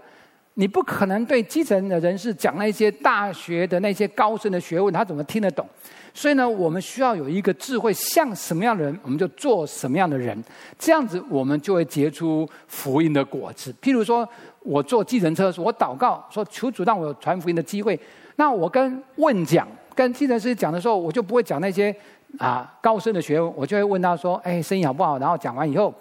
[0.56, 5.66] 你不可能对基层的人士讲那些大学的那些高深的学问，他怎么听得懂？
[6.14, 10.38] 所以呢，我们需要有一个智慧，像什么样的人，我们就做什么样的人。
[10.78, 13.74] 这样子，我们就会结出福音的果子。
[13.82, 14.28] 譬如说，
[14.60, 18.00] 我坐计程车，我祷告说：“求主让我有传福音的机会。”
[18.36, 19.66] 那我跟问讲。
[19.96, 21.96] 跟计程师讲的时候，我就不会讲那些
[22.40, 25.94] 啊高深的学问，我就会问他说：“哎，生意好不好？”然后讲完以后，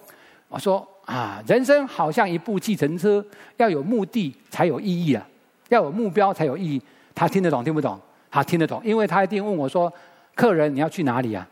[0.49, 3.25] 我说：“啊，人生好像一部计程车，
[3.57, 5.27] 要有目的才有意义啊，
[5.69, 6.83] 要有目标才有意义。”
[7.15, 8.01] 他听得懂听不懂？
[8.31, 9.93] 他听得懂，因为他一定问我说
[10.35, 11.47] ：“客人，你要去哪里啊？”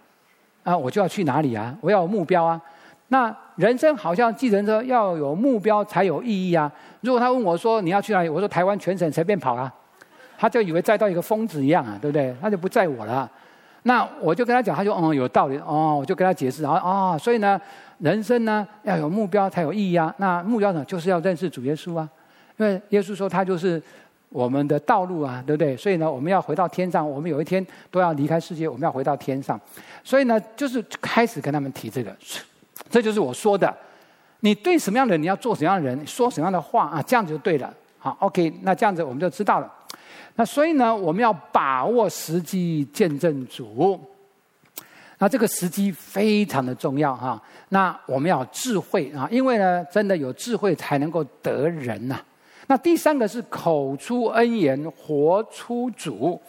[0.64, 1.76] 啊，我就要去哪里啊？
[1.80, 2.60] 我要有目标啊。
[3.08, 6.70] 那人生好像计程车要有目标才有意义啊。
[7.00, 9.72] 如果他问我说：“你要去哪里？”我说：“台湾全省随便跑啊。”
[10.40, 12.34] 他就以为载到一个疯子一样啊，对不对？
[12.40, 13.30] 他就不载我了。
[13.82, 17.60] 那我就跟他讲，他就嗯有道理哦，我就跟他解释，然后啊，所以呢，
[17.98, 20.14] 人生呢要有目标才有意义啊。
[20.16, 22.08] 那目标呢，就是要认识主耶稣啊，
[22.56, 23.82] 因为耶稣说他就是
[24.30, 25.76] 我们的道路啊，对不对？
[25.76, 29.60] 所以呢，我们要回到天上，我们有一天都要离开世界，我们要回到天上。
[30.02, 32.16] 所以呢，就是开始跟他们提这个，
[32.88, 33.74] 这就是我说的，
[34.40, 37.72] 你对什么样的人，你要做什么样的人，说什么样的话啊，这样就对了。
[37.98, 39.70] 好，OK，那这样子我们就知道了。
[40.36, 44.00] 那所以呢，我们要把握时机见证主。
[45.18, 47.40] 那这个时机非常的重要哈。
[47.68, 52.18] 那我们要智慧啊，因为呢，真的有智慧才能够得人呐。
[52.66, 56.40] 那第三个是口出恩言，活出主。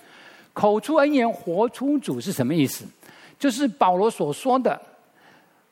[0.54, 2.86] 口出恩言，活出主是什么意思？
[3.38, 4.80] 就是保罗所说的，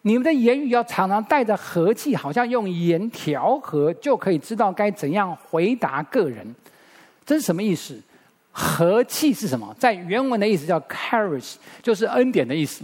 [0.01, 6.55] 你们的言语要常常带着和气，好像用盐调和，就可以知道该怎样回答个人。
[7.29, 7.95] 这是什么意思？
[8.51, 9.71] 和气是什么？
[9.77, 12.83] 在原文的意思叫 charis，就是恩典的意思。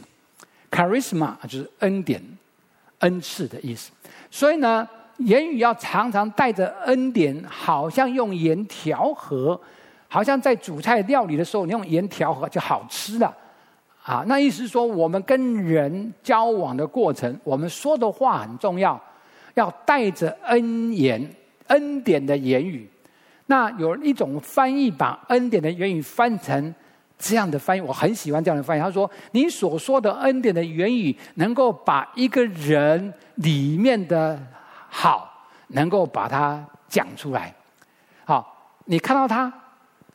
[0.69, 2.21] charisma 就是恩典、
[2.99, 3.89] 恩赐的意思。
[4.29, 4.87] 所以呢，
[5.17, 9.59] 言语要常常带着恩典，好像用盐调和，
[10.07, 13.35] 好像在煮菜料理的时候，你用盐调和就好吃了。
[14.03, 19.01] 啊，那意思是说，我们跟人交往的过程，我们说的话很重要，
[19.55, 21.27] 要带着恩言、
[21.65, 22.87] 恩典的言语。
[23.47, 26.73] 那有一种翻译把恩典的言语翻成
[27.17, 28.81] 这样的翻译，我很喜欢这样的翻译。
[28.81, 34.37] 他说：“你所说的恩典的言语，能够把一个人里面的
[34.89, 35.31] 好，
[35.67, 37.53] 能够把它讲出来。
[38.25, 39.53] 好，你看到他，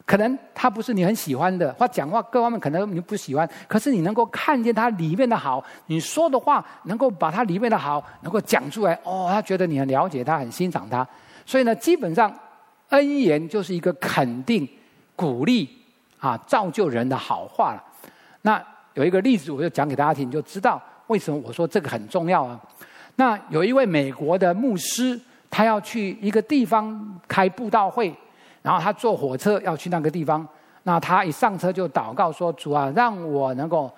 [0.05, 8.99] 可能他不是你很喜欢的，或讲话各方面可能你不喜欢，可是你能够看见他里面的好，你说的话能够把他里面的好能够讲出来。
[9.05, 11.07] 哦，他觉得你很了解他，很欣赏他。
[11.47, 12.31] 所以呢，基本上。”
[12.91, 14.68] 恩言就是一个肯定、
[15.16, 15.68] 鼓励
[16.18, 17.82] 啊，造就人的好话了。
[18.43, 18.62] 那
[18.95, 22.61] 有一个例子，我就讲给大家听，就知道为什么我说这个很重要啊。
[23.16, 25.18] 那有一位美国的牧师，
[25.49, 28.14] 他要去一个地方开布道会，
[28.62, 30.47] 然后他坐火车要去那个地方。
[30.82, 33.93] 那他一上车就祷告说：“主啊，让我能够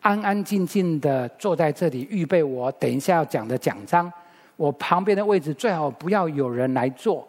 [0.00, 4.10] 安安静静的坐在这里，预备我等一下要讲的讲章。
[4.56, 7.26] 我旁边的位置最好不要有人来坐。”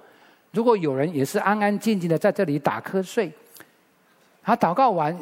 [0.53, 3.31] 如果有人也是安安静静的在这里打瞌睡，
[4.43, 5.17] 他祷告完，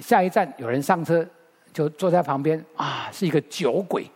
[0.00, 1.26] 下一站有人上车，
[1.72, 4.08] 就坐在旁边啊，是一个酒鬼，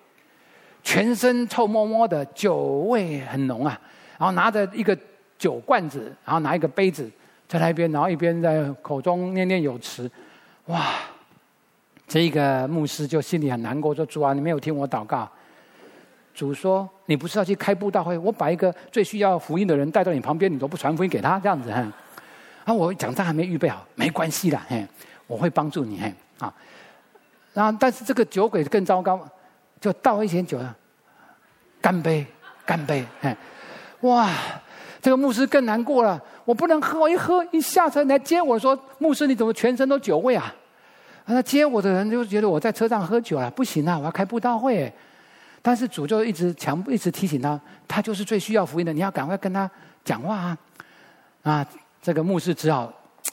[0.85, 3.79] 全身臭摸摸的，酒味很浓啊，
[4.17, 4.97] 然后拿着一个
[5.37, 7.11] 酒罐子，然后拿一个杯子
[7.49, 10.09] 在那边，然后一边在口中念念有词，
[10.67, 10.95] 哇，
[12.07, 15.29] 这个牧师就心里很难过，说主啊，你没有听我祷告。
[16.33, 18.19] 主说：“你不是要去开布道会？
[18.19, 21.81] 我把一个最需要福音的人带到你旁边，你都不传福音给他，这样子哈？
[22.65, 24.85] 啊，我讲他还没预备好，没关系的，嘿，
[25.29, 26.53] 我会帮助你，嘿，啊。
[27.55, 29.25] 然后，但是这个酒鬼更糟糕，
[29.81, 30.59] 就倒一些酒，
[31.81, 32.27] 干杯，
[32.65, 33.35] 干杯，嘿，
[34.01, 34.29] 哇，
[35.01, 40.53] 这个牧师更难过了，我不能喝，我一喝一下车来接我说，牧师你怎么全身都酒味啊？
[41.27, 44.93] 那接我的人就觉得我在车上喝酒了，不行啊，我要开布道会。”
[45.67, 49.69] 但是主就一直强，一直提醒他，他就是最需要福音的，你要赶快跟他
[50.05, 50.59] 讲话啊！
[51.43, 51.67] 啊，
[52.01, 52.93] 这个牧师只好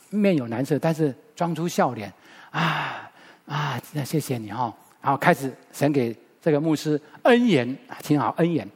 [0.09, 2.11] 面有难色，但是装出笑脸，
[2.49, 3.07] 啊
[3.45, 4.73] 啊，那谢谢你哈、哦。
[4.99, 8.67] 然后开始神给这个牧师恩言，听好恩言。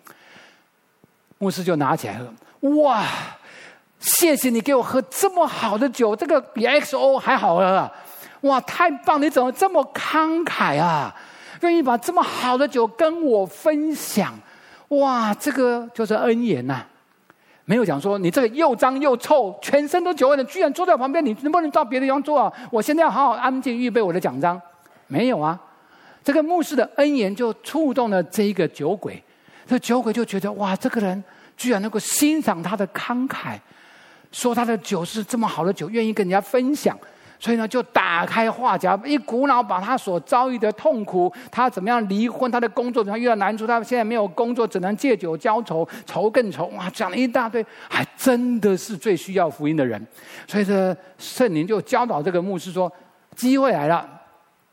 [1.39, 2.32] 牧师就拿起来喝，
[2.84, 3.03] 哇，
[3.99, 7.91] 谢谢你给我喝这么好的酒，这个比 XO 还好喝，
[8.41, 9.20] 哇，太棒！
[9.20, 11.16] 你怎么这么慷慨啊？
[11.62, 14.34] 愿意把这么好的酒跟我分享，
[14.89, 16.84] 哇，这个就是恩言呐、
[17.66, 22.51] 没有讲说你这个又脏又臭，全身都酒味的，居然坐在旁边，你能不能到别的地方坐啊？
[22.72, 24.62] 我现在要好好安静预备我的奖章。
[25.08, 25.60] 没有啊，
[26.24, 29.24] 这个牧师的恩言就触动了这一个酒鬼，
[29.66, 31.24] 这酒鬼就觉得哇，这个人
[31.55, 33.58] 居然能够欣赏他的慷慨，
[34.32, 36.97] 说他的酒是这么好的酒，愿意跟人家分享。
[37.39, 46.65] 所以呢，就打开话匣，一股脑把他所遭遇的痛苦，他怎么样离婚，他的工作怎么样遇到难处，他现在没有工作，只能借酒浇愁，愁更愁。
[46.77, 50.03] 哇，讲了一大堆，还真的是最需要福音的人。
[50.47, 52.91] 所以这圣灵就教导这个牧师说：
[53.35, 54.07] 机会来了，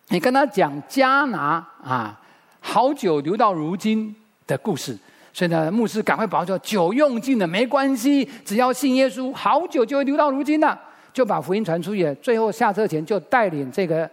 [0.08, 2.18] 你跟他讲迦拿啊，
[2.60, 4.96] 好酒留到如今的故事。
[5.34, 10.78] 所以呢，牧师赶快保证酒用尽了没关系，只要信耶稣，好酒就会留到如今的。
[11.14, 14.10] 就把福音传出去，最后下车前就带领这个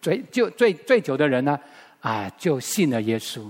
[0.00, 1.58] 醉就醉醉酒的人呢，
[2.00, 3.42] 啊，就信了耶稣。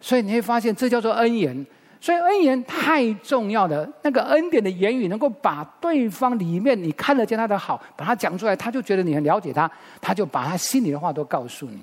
[0.00, 1.64] 所以你会发现，这叫做恩言。
[2.00, 11.78] 所以恩言太重要了，那个恩典的言语能够把对方里面你看得见他的好，把他讲出来，他就觉得你很了解他，他就把他心里的话都告诉你。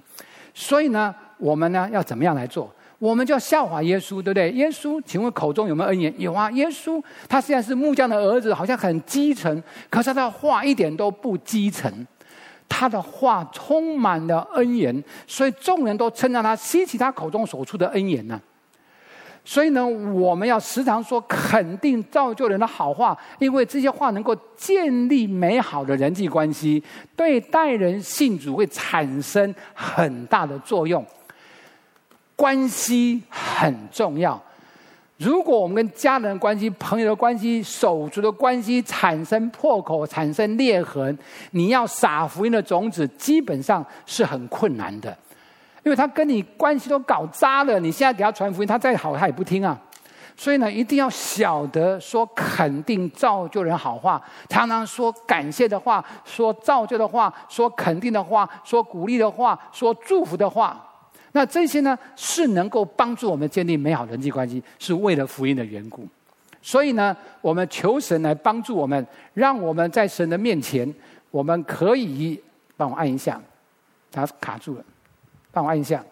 [0.55, 2.73] 所以呢，我们呢要怎么样来做？
[2.99, 4.51] 我们就要效法耶稣，对不对？
[4.53, 6.13] 耶稣，请问口中有没有恩言？
[6.17, 6.49] 有啊。
[6.51, 12.07] 耶稣他虽然是木匠的儿子，好像很基层，可是他的话一点都不基层，
[12.67, 18.41] 他的话充满了恩言，所以众人都称赞他，吸取他口中所出的恩言呢。
[19.45, 26.83] 所以呢，我们要时常说肯定造就人的好话，因为这些话能够建立美好的人际关系，
[27.15, 31.05] 对待人信主会产生很大的作用。
[32.37, 34.41] 关系很重要。
[35.17, 41.17] 如果我们跟家人关系、朋友的关系、手足的关系产生破口、产生裂痕，
[41.49, 45.09] 你要撒福音的种子，基本上是很困难的，
[45.83, 47.79] 因为他跟你关系都搞渣了。
[47.79, 49.75] 你现在给他传福音，他再好他也不听啊。
[50.35, 60.86] 所以呢，一定要晓得说肯定造就人好话，常常说感谢的话，说造就的话，说肯定的话，说鼓励的话，说祝福的话。
[61.33, 66.07] 那这些呢，是能够帮助我们建立美好人际关系，是为了福音的缘故。
[66.61, 70.91] 所以呢，我们求神来帮助我们，让我们在神的面前，
[71.31, 72.41] 我们可以
[72.75, 73.39] 帮我按一下，
[74.11, 74.83] 它卡住了，
[75.51, 76.03] 帮我按一下。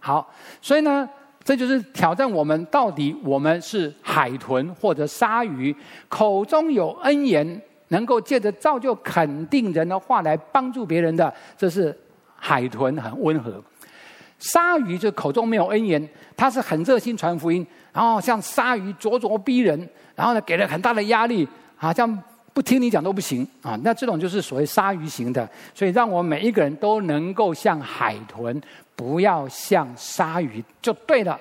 [0.00, 1.08] 好，所以呢，
[1.44, 5.74] 这就是挑战我们，到底我们是海豚或者鲨鱼，
[6.08, 11.96] 口中有恩言，能够借着造就肯定人的话来帮助别人的，这是
[12.34, 13.62] 海豚很温和。
[14.42, 22.20] 鲨鱼就口中没有恩言，他是很热心传福音，然后像鲨鱼咄咄逼人，然后呢给了很大的压力，好像
[22.52, 23.78] 不听你讲都不行啊。
[23.84, 28.60] 那这种就是所谓鲨鱼型的，所以让我们每一个人都能够像海豚，
[28.96, 31.38] 不要像鲨鱼就对了。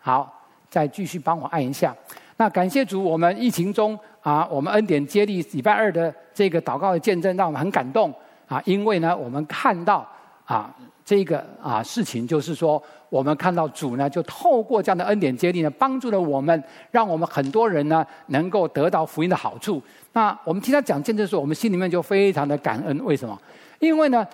[0.00, 1.94] 好，再继续帮我按一下。
[2.38, 8.10] 那感谢主，我们疫情中啊，我们恩典接力礼拜二的这个祷告的见证，让我们很感动
[8.46, 10.08] 啊，因为呢，我们看到
[10.46, 10.74] 啊。
[11.08, 19.82] 这个啊事情就是说，我们看到主呢，就透过这样的恩典接力呢，帮助了我们，让我们很多人呢能够得到福音的好处。
[20.12, 23.02] 那我们听他讲见证的时候，我们心里面就非常的感恩。
[23.06, 23.40] 为什么？
[23.78, 24.26] 因为呢，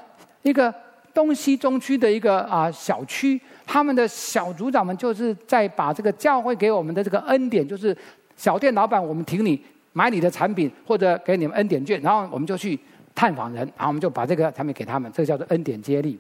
[0.43, 0.75] 一个
[1.13, 7.97] 东西中区的一个啊小区，他们的小组长们就是在把这个教会给我们的这个恩典，就是
[8.37, 9.63] 小店老板，我们挺你
[9.93, 12.77] 买你的产品，或者给你们恩典券，然后我们就去
[13.15, 16.19] 探访人，然后我们就把这个产品给他们，这个叫做恩典接力。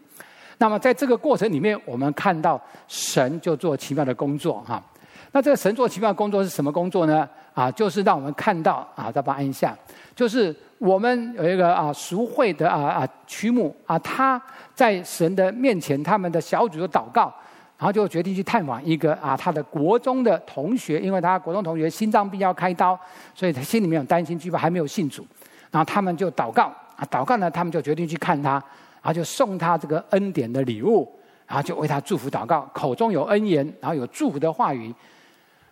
[0.59, 4.83] 那么在这个过程里面，我们看到神就做奇妙的工作哈。
[5.33, 7.29] 那这个神做奇妙的工作是什么工作呢？
[7.55, 9.77] 啊，就是让我们看到啊，再把按一下，
[10.15, 14.41] 就是我们有一个啊赎会的啊啊曲目啊，他
[14.75, 17.33] 在神的面前，他们的小组就祷告，
[17.77, 22.99] 然后就决定去探访一个啊他的国中的同学，因为他国中同学心脏病要开刀，
[23.35, 25.27] 所以他心里面有担心，惧怕还没有信主，
[25.73, 28.63] 然后他们就祷告啊，祷告呢，他们就决定去看他。
[29.05, 31.07] 然后就送他这个恩典的礼物，
[31.47, 34.87] 然后就为他祝福祷告，口中有恩言，然后有祝福的话语。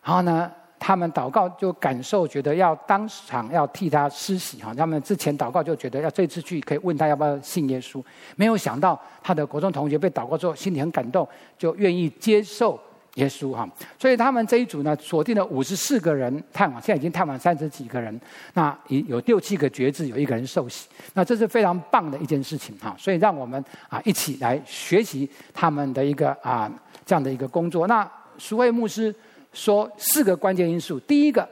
[0.04, 4.74] 然后呢，他们祷告就感受觉得要当场要替他施洗哈。
[4.74, 8.04] 他们之前祷告就觉得要这次去可以问他要不要信耶稣，
[8.36, 11.26] 没有想到他的国中同学被祷告之后心里很感动，
[11.56, 12.78] 就愿意接受
[13.14, 13.68] 耶稣哈。
[13.98, 18.20] 所以他们这一组呢，锁定了五十四个人探访，现在已经探访三十几个人。
[18.54, 20.88] 那有六七个决志，有一个人受洗。
[21.14, 22.94] 那这是非常棒的一件事情哈。
[22.98, 26.70] 所以让我们啊一起来学习他们的一个啊
[27.04, 27.86] 这样的一个工作。
[27.86, 29.14] 那苏慧牧师
[29.52, 31.48] 说四个关键因素，第一个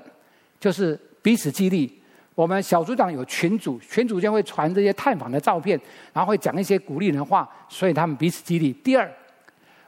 [0.59, 1.99] 就是彼此激励。
[2.35, 5.79] 我们小组长有群组，群组间会传这些探访的照片，
[6.11, 8.73] 然后会讲一些鼓励人的话，所以他们彼此激励。
[8.73, 9.13] 第二，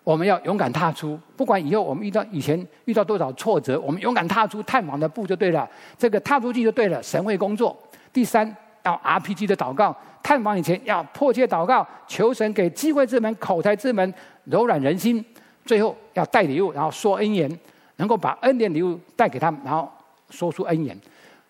[0.05, 7.76] 我们要勇敢踏出，不管以后我们遇到以前遇到多少挫折，我们勇敢踏出探访的步就对了，这个踏出去就对了，神会工作。
[8.12, 8.44] 第三，
[8.84, 14.12] 要 RPG 的祷告，探访以前要迫切祷告，求神给机会之门、口才之门，
[14.44, 15.24] 柔软人心。
[15.64, 17.48] 最后要带礼物，然后说恩言，
[17.96, 19.88] 能够把恩典礼物带给他们，然后
[20.28, 20.98] 说出恩言。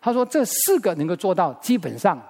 [0.04, 2.20] 他说：“这四个能够做到，基本上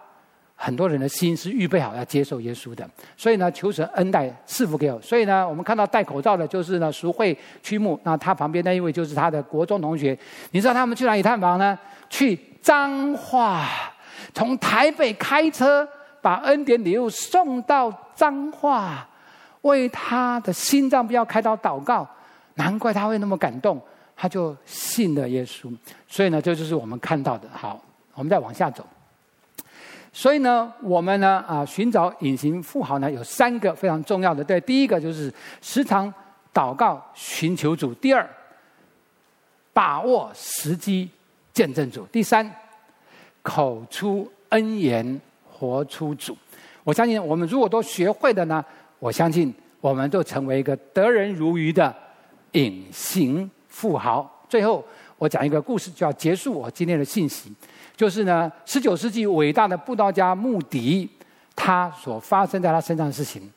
[0.64, 2.88] 很多人的心是预备好要接受耶稣的。
[3.16, 5.00] 所以呢，求神恩待赐福给我。
[5.00, 7.98] 所以呢，我们看到戴口罩的，就是呢淑慧曲木。
[8.04, 10.16] 那他旁边那一位就是他的国中同学。
[10.52, 11.76] 你知道他们去哪里探访呢？
[12.08, 13.66] 去彰化，
[14.32, 15.88] 从台北开车
[16.20, 19.04] 把恩典礼物送到彰化，
[19.62, 22.08] 为他的心脏不要开刀祷告。
[22.54, 23.80] 难怪他会那么感动。”
[24.14, 25.74] 他就信了耶稣，
[26.06, 27.48] 所以呢，这就是我们看到的。
[27.52, 27.82] 好，
[28.14, 28.86] 我们再往下走。
[30.12, 34.44] 所以呢，我们呢啊，寻找隐形富豪呢，有三个非常重要的。
[34.44, 36.12] 对，第一个就是时常
[36.52, 38.28] 祷告寻求主；第二，
[39.72, 41.08] 把握时机
[41.52, 42.48] 见证主；第三，
[43.42, 46.36] 口出恩言活出主。
[46.84, 48.64] 我相信，我们如果都学会的呢，
[48.98, 51.94] 我相信我们都成为一个得人如鱼的
[52.52, 53.50] 隐形。
[53.72, 54.30] 富豪。
[54.50, 54.84] 最后，
[55.16, 57.50] 我讲一个故事，就要结束我今天的信息。
[57.96, 61.08] 就是呢，十九世纪伟大的布道家穆迪，
[61.54, 63.50] 他所发生在他身上的事情。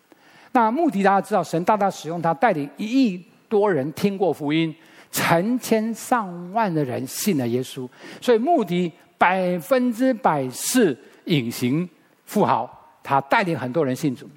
[0.51, 4.73] 那穆迪大家知道，神大大使用他，带领一亿多人听过福音，
[5.11, 7.87] 成千上万的人信了耶稣。
[8.21, 11.87] 所以穆迪百分之百是隐形
[12.25, 12.69] 富豪，
[13.01, 14.29] 他带领很多人信主。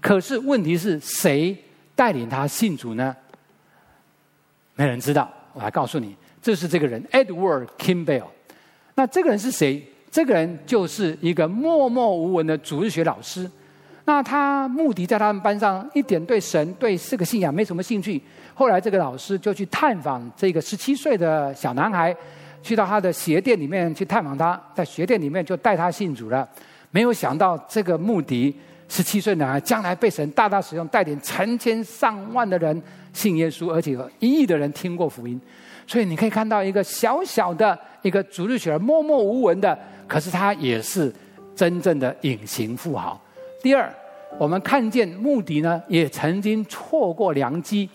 [0.00, 1.56] 可是问题是谁
[1.94, 3.14] 带领他信主呢？
[4.74, 8.24] 没人知道，我来告诉你，这是这个人 Edward Kimball。
[9.00, 9.82] 那这个人是谁？
[10.10, 13.50] 这个人就是一个默默无闻的主日学老师。
[14.04, 18.20] 那他穆迪在他们班上一点对神、对这个信仰没什么兴趣。
[18.52, 22.14] 后来这个老师就去探访这个十七岁的小男孩，
[22.62, 26.46] 去到他的鞋店里面去探访他，在鞋店里面就带他信主了。
[26.90, 28.54] 没有想到这个穆迪
[28.86, 32.82] 十七岁男孩将来被神大大使用，带领成千上万的人。
[33.14, 35.40] 信耶稣，而且一亿的人听过福音，
[35.90, 39.76] 所以你可以看到一个小小的一个主日学默默无闻的，
[40.06, 41.12] 可是他也是
[41.52, 43.20] 真正的隐形富豪。
[43.60, 43.92] 第二，
[44.38, 47.90] 我们看见穆迪呢，也曾经错过良机，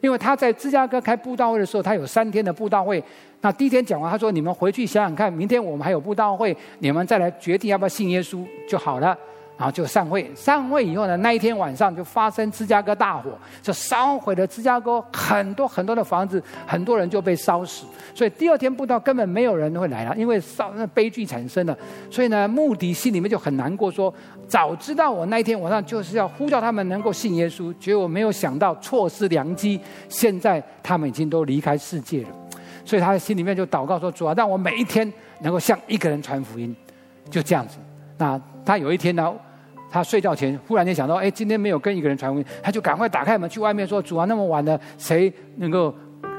[0.00, 3.00] 因为他在芝加哥开布道会的时候，他有三天的布道会。
[3.40, 9.16] 那第一天讲完，他说：“你们回去想想看，明天我们还有布道会，你们再来决定要不要信耶稣就好了。”
[9.58, 17.84] 然后就散会，散会以后呢，那一天晚上就发生芝加哥大火，就烧毁了芝加哥很多很多的房子，很多人就被烧死。
[18.14, 21.76] 所以第二天布道根本没有人会来了，因为烧那悲剧产生了。
[22.08, 24.14] 所以呢，穆迪心里面就很难过，说
[24.46, 32.28] 早知道我那一天晚上就是要呼叫他们能够信耶稣，结果没有想到错失良机，现在他们已经都离开世界了。
[32.84, 36.74] 所以他心里面就祷告说：主啊，让我每一天能够向一个人传福音，
[37.28, 37.76] 就这样子。
[38.16, 39.34] 那他有一天呢？
[39.90, 45.94] 他睡觉前忽然间想到，哎，今天没有跟一个人传福音，他就赶快打开门去外面说：“主啊，那么晚了，谁能够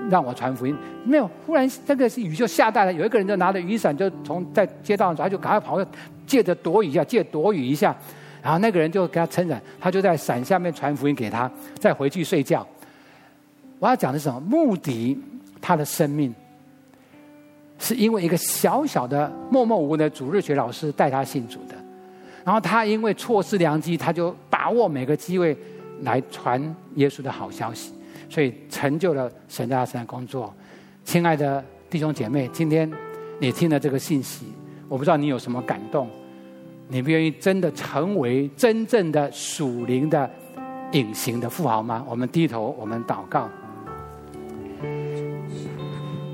[0.10, 5.84] 让我传福音？”没有，忽然那个雨就下大了，有一个人就拿着雨伞，就从在街道上走，他就赶快跑，
[6.28, 7.96] 借着躲雨一下，借躲雨一下，
[8.44, 12.66] 然后那个人就给他撑伞，他就在伞下面传福音给他，再回去睡觉。
[13.80, 14.40] 我要讲的是什么？
[14.42, 15.18] 目的
[15.60, 16.36] 他的生命
[17.80, 21.76] 是因为一个小小的默默无闻的主日学老师带他信主的。
[22.44, 25.56] 然后他因为错失良机，他就把握每个机会
[26.02, 27.94] 来传耶稣的好消息，
[28.30, 30.54] 所以成就了神在他身上工作。
[31.04, 32.90] 亲爱的弟兄姐妹，今天
[33.40, 34.46] 你听了这个信息，
[34.88, 36.08] 我不知道你有什么感动？
[36.88, 40.30] 你不愿意真的成为真正的属灵的
[40.94, 42.04] 隐形的富豪吗？
[42.08, 43.48] 我们低头，我们祷告。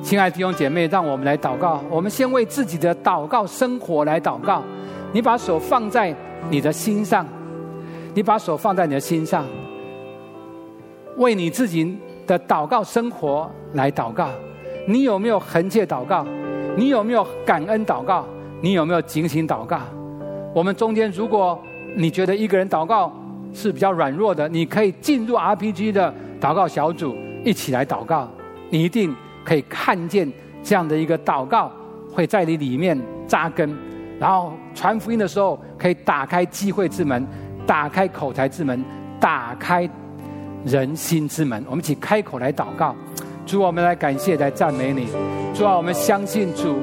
[0.02, 1.84] 亲爱的弟兄姐妹，让我们来祷告。
[1.90, 4.64] 我们先为自己的祷告生活来祷告。
[5.16, 6.14] 你把手放在
[6.50, 7.26] 你的心上，
[8.14, 9.46] 你把手放在你的心上，
[11.16, 11.98] 为你自己
[12.28, 14.28] 的祷告生活来祷告。
[14.86, 16.28] 你有没有恒切祷告？
[16.76, 18.26] 你有没有感恩祷告？
[18.60, 19.80] 你有没有警醒祷告？
[20.54, 21.58] 我们中间，如果
[21.96, 23.10] 你觉得一个人祷告
[23.54, 28.28] 是比较软弱的，你可以进入 RPG 的祷告小组，一起来祷告，
[28.70, 30.30] 你一定可以看见
[30.62, 31.72] 这样的一个祷告
[32.12, 33.74] 会在你里面扎根，
[34.26, 37.24] 然后传福音的时候可以打开机会之门，
[37.68, 38.84] 打开口才之门，
[39.20, 39.88] 打开
[40.66, 41.64] 人心之门。
[41.70, 42.96] 我们一起开口来祷告。
[43.46, 45.08] 主，我们来感谢，来赞美你。
[45.54, 46.76] 主啊，我们相信主。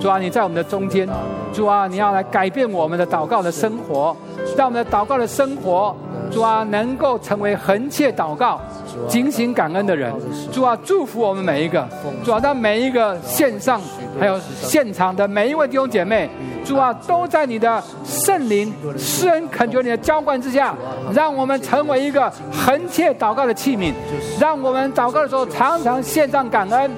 [0.00, 1.08] 主啊，你在我们的中间。
[1.52, 4.16] 主啊，你要来改变我们的祷告的生活，
[4.56, 5.94] 让我们的祷告的生活，
[6.32, 8.60] 主啊，能够成为恒切祷告、
[9.06, 10.12] 警醒感恩的人。
[10.50, 11.88] 主啊，祝福我们每一个。
[12.24, 13.80] 主啊，让每一个线上
[14.18, 16.28] 还有现场的每一位弟兄姐妹。
[16.70, 20.72] 主啊，都在你的圣灵施恩恳求你的浇灌之下，
[21.12, 23.92] 让我们成为一个恒切祷告的器皿，
[24.38, 26.88] 让我们祷告的时候常常献上感恩，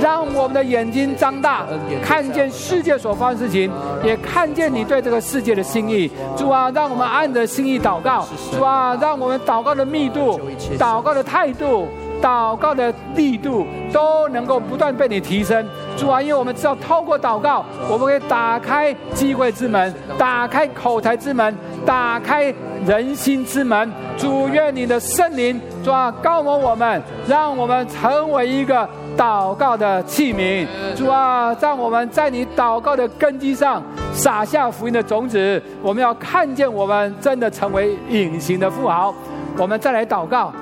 [0.00, 1.66] 让我们的眼睛张大，
[2.00, 3.68] 看见世界所发生事情，
[4.04, 6.08] 也看见你对这个世界的心意。
[6.36, 8.24] 主啊，让我们按着心意祷告。
[8.56, 10.40] 主啊，让我们祷告的密度、
[10.78, 11.88] 祷告的态度。
[12.26, 15.64] 祷告的力度都能够不断被你提升，
[15.96, 21.56] 主啊，因为我们知道透过祷告，我们可以打开机会之门，打开口才之门，
[21.86, 22.52] 打开
[22.84, 23.88] 人心之门。
[24.18, 30.66] 主，愿你的圣灵，主啊，高摩我们，让我们成为一个祷告的器皿。
[30.96, 33.80] 主啊，让我们在你祷告的根基上
[34.12, 35.62] 撒下福音的种子。
[35.80, 39.14] 我们要看见我们真的成为隐形的富豪。
[39.56, 40.52] 我们再来祷告。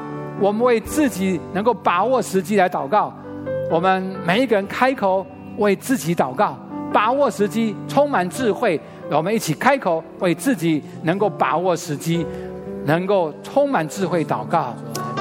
[0.41, 3.12] 我们为自己能够把握时机来祷告，
[3.70, 5.24] 我们每一个人开口
[5.59, 6.57] 为自己祷告，
[6.93, 8.80] 把握时机，充满智慧。
[9.11, 12.26] 我们一起开口为自己能够把握时机，
[12.85, 14.74] 能够充满智慧祷告。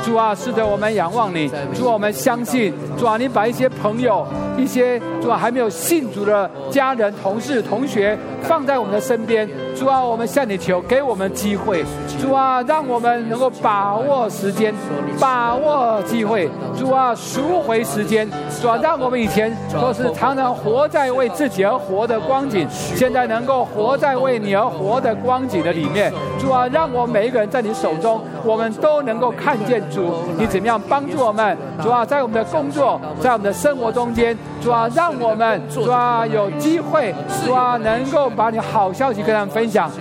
[0.03, 1.49] 主啊，是的，我们仰望你。
[1.73, 2.73] 主啊，我们相信。
[2.97, 4.25] 主啊，你把一些朋友、
[4.57, 9.47] 一些主啊还没有信主的家人、同事、同学放在我们的身边。
[9.75, 11.83] 主啊，我们向你求，给我们机会。
[12.21, 14.73] 主啊，让我们能够把握时间，
[15.19, 16.49] 把握机会。
[16.77, 18.29] 主啊，赎回时间。
[18.61, 26.13] 主啊，让我们以前都是常常活在为自己而活的光景，现在能够活在为你而活的光景的里面。
[26.39, 29.81] 主啊，让我每一个人在你手中，我们都能够看见。
[29.89, 31.57] 主，你怎么样帮助我们？
[31.81, 37.13] 主啊，在我们的工作，在我们的生活中间，主啊，让我们主啊有机会，
[37.45, 39.91] 主啊能够把你好消息跟他们分享，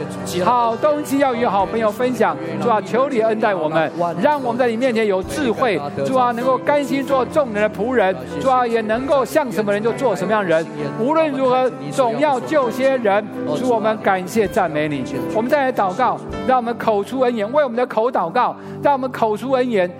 [0.45, 2.36] 好东西要与好朋友分享。
[2.62, 3.90] 主啊，求你恩待我们，
[4.22, 5.80] 让我们在你面前有智慧。
[6.07, 8.14] 主啊，能够甘心做众人的仆人。
[8.40, 10.64] 主啊，也能够像什么人就做什么样的人。
[11.01, 13.26] 无论如何，总要救些人。
[13.59, 15.05] 主，我们感谢赞美你。
[15.34, 16.16] 我们再来祷告，
[16.47, 19.90] 让我们口出恩言，为我们的口祷告，让我们口出恩言。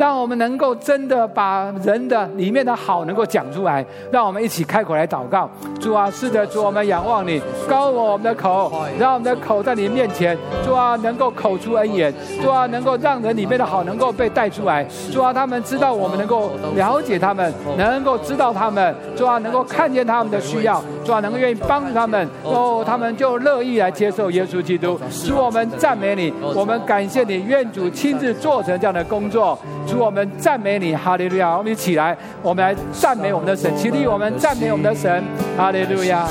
[0.00, 5.46] 让我们能够真的把人的里面的好能够讲出来，让我们一起开口来祷告。
[5.78, 7.38] 主啊，是的，主，我们仰望你，
[7.68, 10.34] 高我们的口，让我们的口在你面前，
[10.64, 12.10] 主啊，能够口出恩言，
[12.42, 14.82] 主啊，能够让人里面的好能够被带出来，
[15.12, 24.98] 主啊，他们知道我们能够了解他们，能够知道他们，主啊，能够看见他们的需要，主啊，能够愿意帮助他们，哦，他们就乐意来接受耶稣基督。
[25.26, 29.58] 主，我们赞美你，我们感谢你，愿主亲自做成这样的工作。
[29.90, 31.58] 主，我们赞美你，哈利路亚！
[31.58, 35.24] 我们一起来，我们来赞美我们的神，起立，我们赞美我们的神，
[35.56, 36.26] 哈利路亚。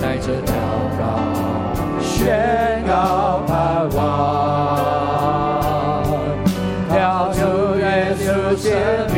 [0.00, 0.50] 带着祷
[0.98, 1.04] 告，
[2.00, 4.02] 宣告盼望，
[6.90, 8.24] 跳出耶稣
[8.56, 8.72] 生
[9.14, 9.16] 命，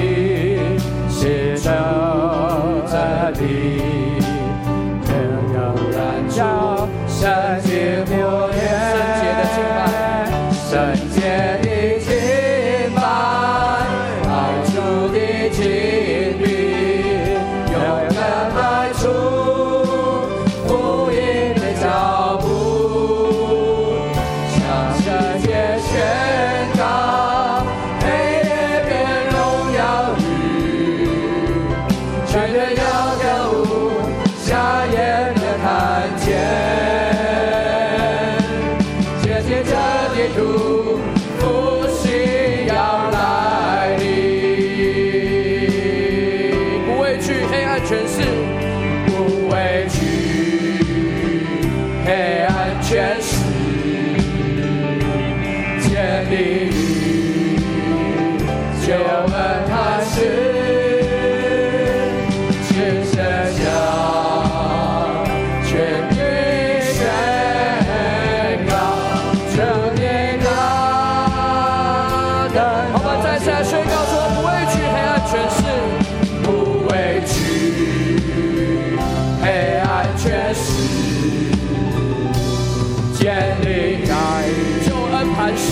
[1.08, 1.70] 写出
[2.86, 2.92] 真
[3.40, 3.44] 理，
[5.06, 5.10] 能
[5.54, 5.56] 够
[5.92, 5.98] 燃
[6.28, 6.36] 烧
[7.08, 7.18] 圣
[7.62, 8.10] 洁火
[8.52, 8.58] 焰。
[73.00, 75.58] 我们在次来宣：说，不畏惧黑暗权势，
[76.42, 76.46] 不
[76.88, 77.30] 畏惧
[79.40, 79.46] 黑
[79.78, 80.58] 暗权势，
[83.14, 83.22] 建
[83.62, 84.10] 立在
[84.84, 85.66] 就能叛失。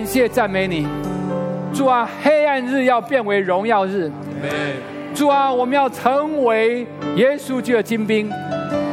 [0.00, 0.86] 感谢赞美你，
[1.74, 2.08] 主啊！
[2.22, 4.10] 黑暗日要变为荣耀日，
[5.14, 5.52] 主啊！
[5.52, 6.86] 我们要成为
[7.16, 8.26] 耶稣基督的精兵，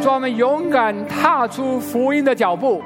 [0.02, 0.16] 主啊！
[0.16, 2.84] 我们勇敢踏出福音的脚步，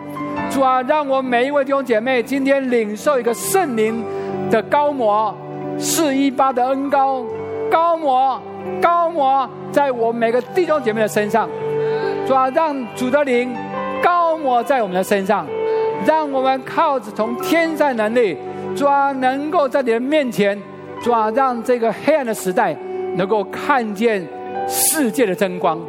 [0.51, 0.83] 主啊！
[0.83, 4.05] 让我们每一位弟兄姐妹今天领受一个圣灵
[4.51, 5.35] 的高摩，
[5.79, 7.25] 四一八的恩高，
[7.71, 8.39] 高摩，
[8.79, 11.49] 高摩在我们每个弟兄姐妹的身上，
[12.27, 12.47] 主啊！
[12.51, 13.51] 让主的灵
[14.03, 15.43] 高摩在我们的身上。
[16.05, 18.37] 让我们靠着从天上能力，
[18.75, 20.59] 主啊，能够在你的面前，
[21.01, 22.75] 主啊，让这个黑暗的时代
[23.15, 24.25] 能够看见
[24.67, 25.79] 世界的真光，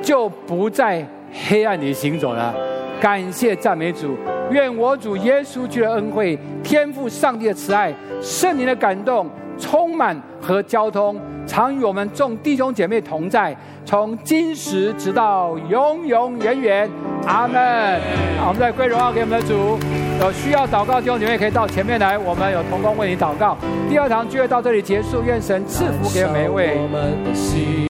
[0.00, 1.06] 就不在
[1.48, 2.54] 黑暗里行走了。
[3.00, 4.16] 感谢赞美主，
[4.50, 9.28] 愿我主耶稣基督的恩惠、天赋上帝的慈爱、圣灵的感动、
[9.58, 16.90] 充满和交通，常与我们众弟兄姐妹同在，从今时直到永永远远。
[17.26, 18.00] 阿门。
[18.46, 19.78] 我们再归荣耀给我们的主。
[20.20, 23.56] 有需要祷告弟兄姐妹可以到前面来，我们有同工为你祷告。
[23.88, 26.78] 第二堂聚会到这里结束，愿神赐福给每一位。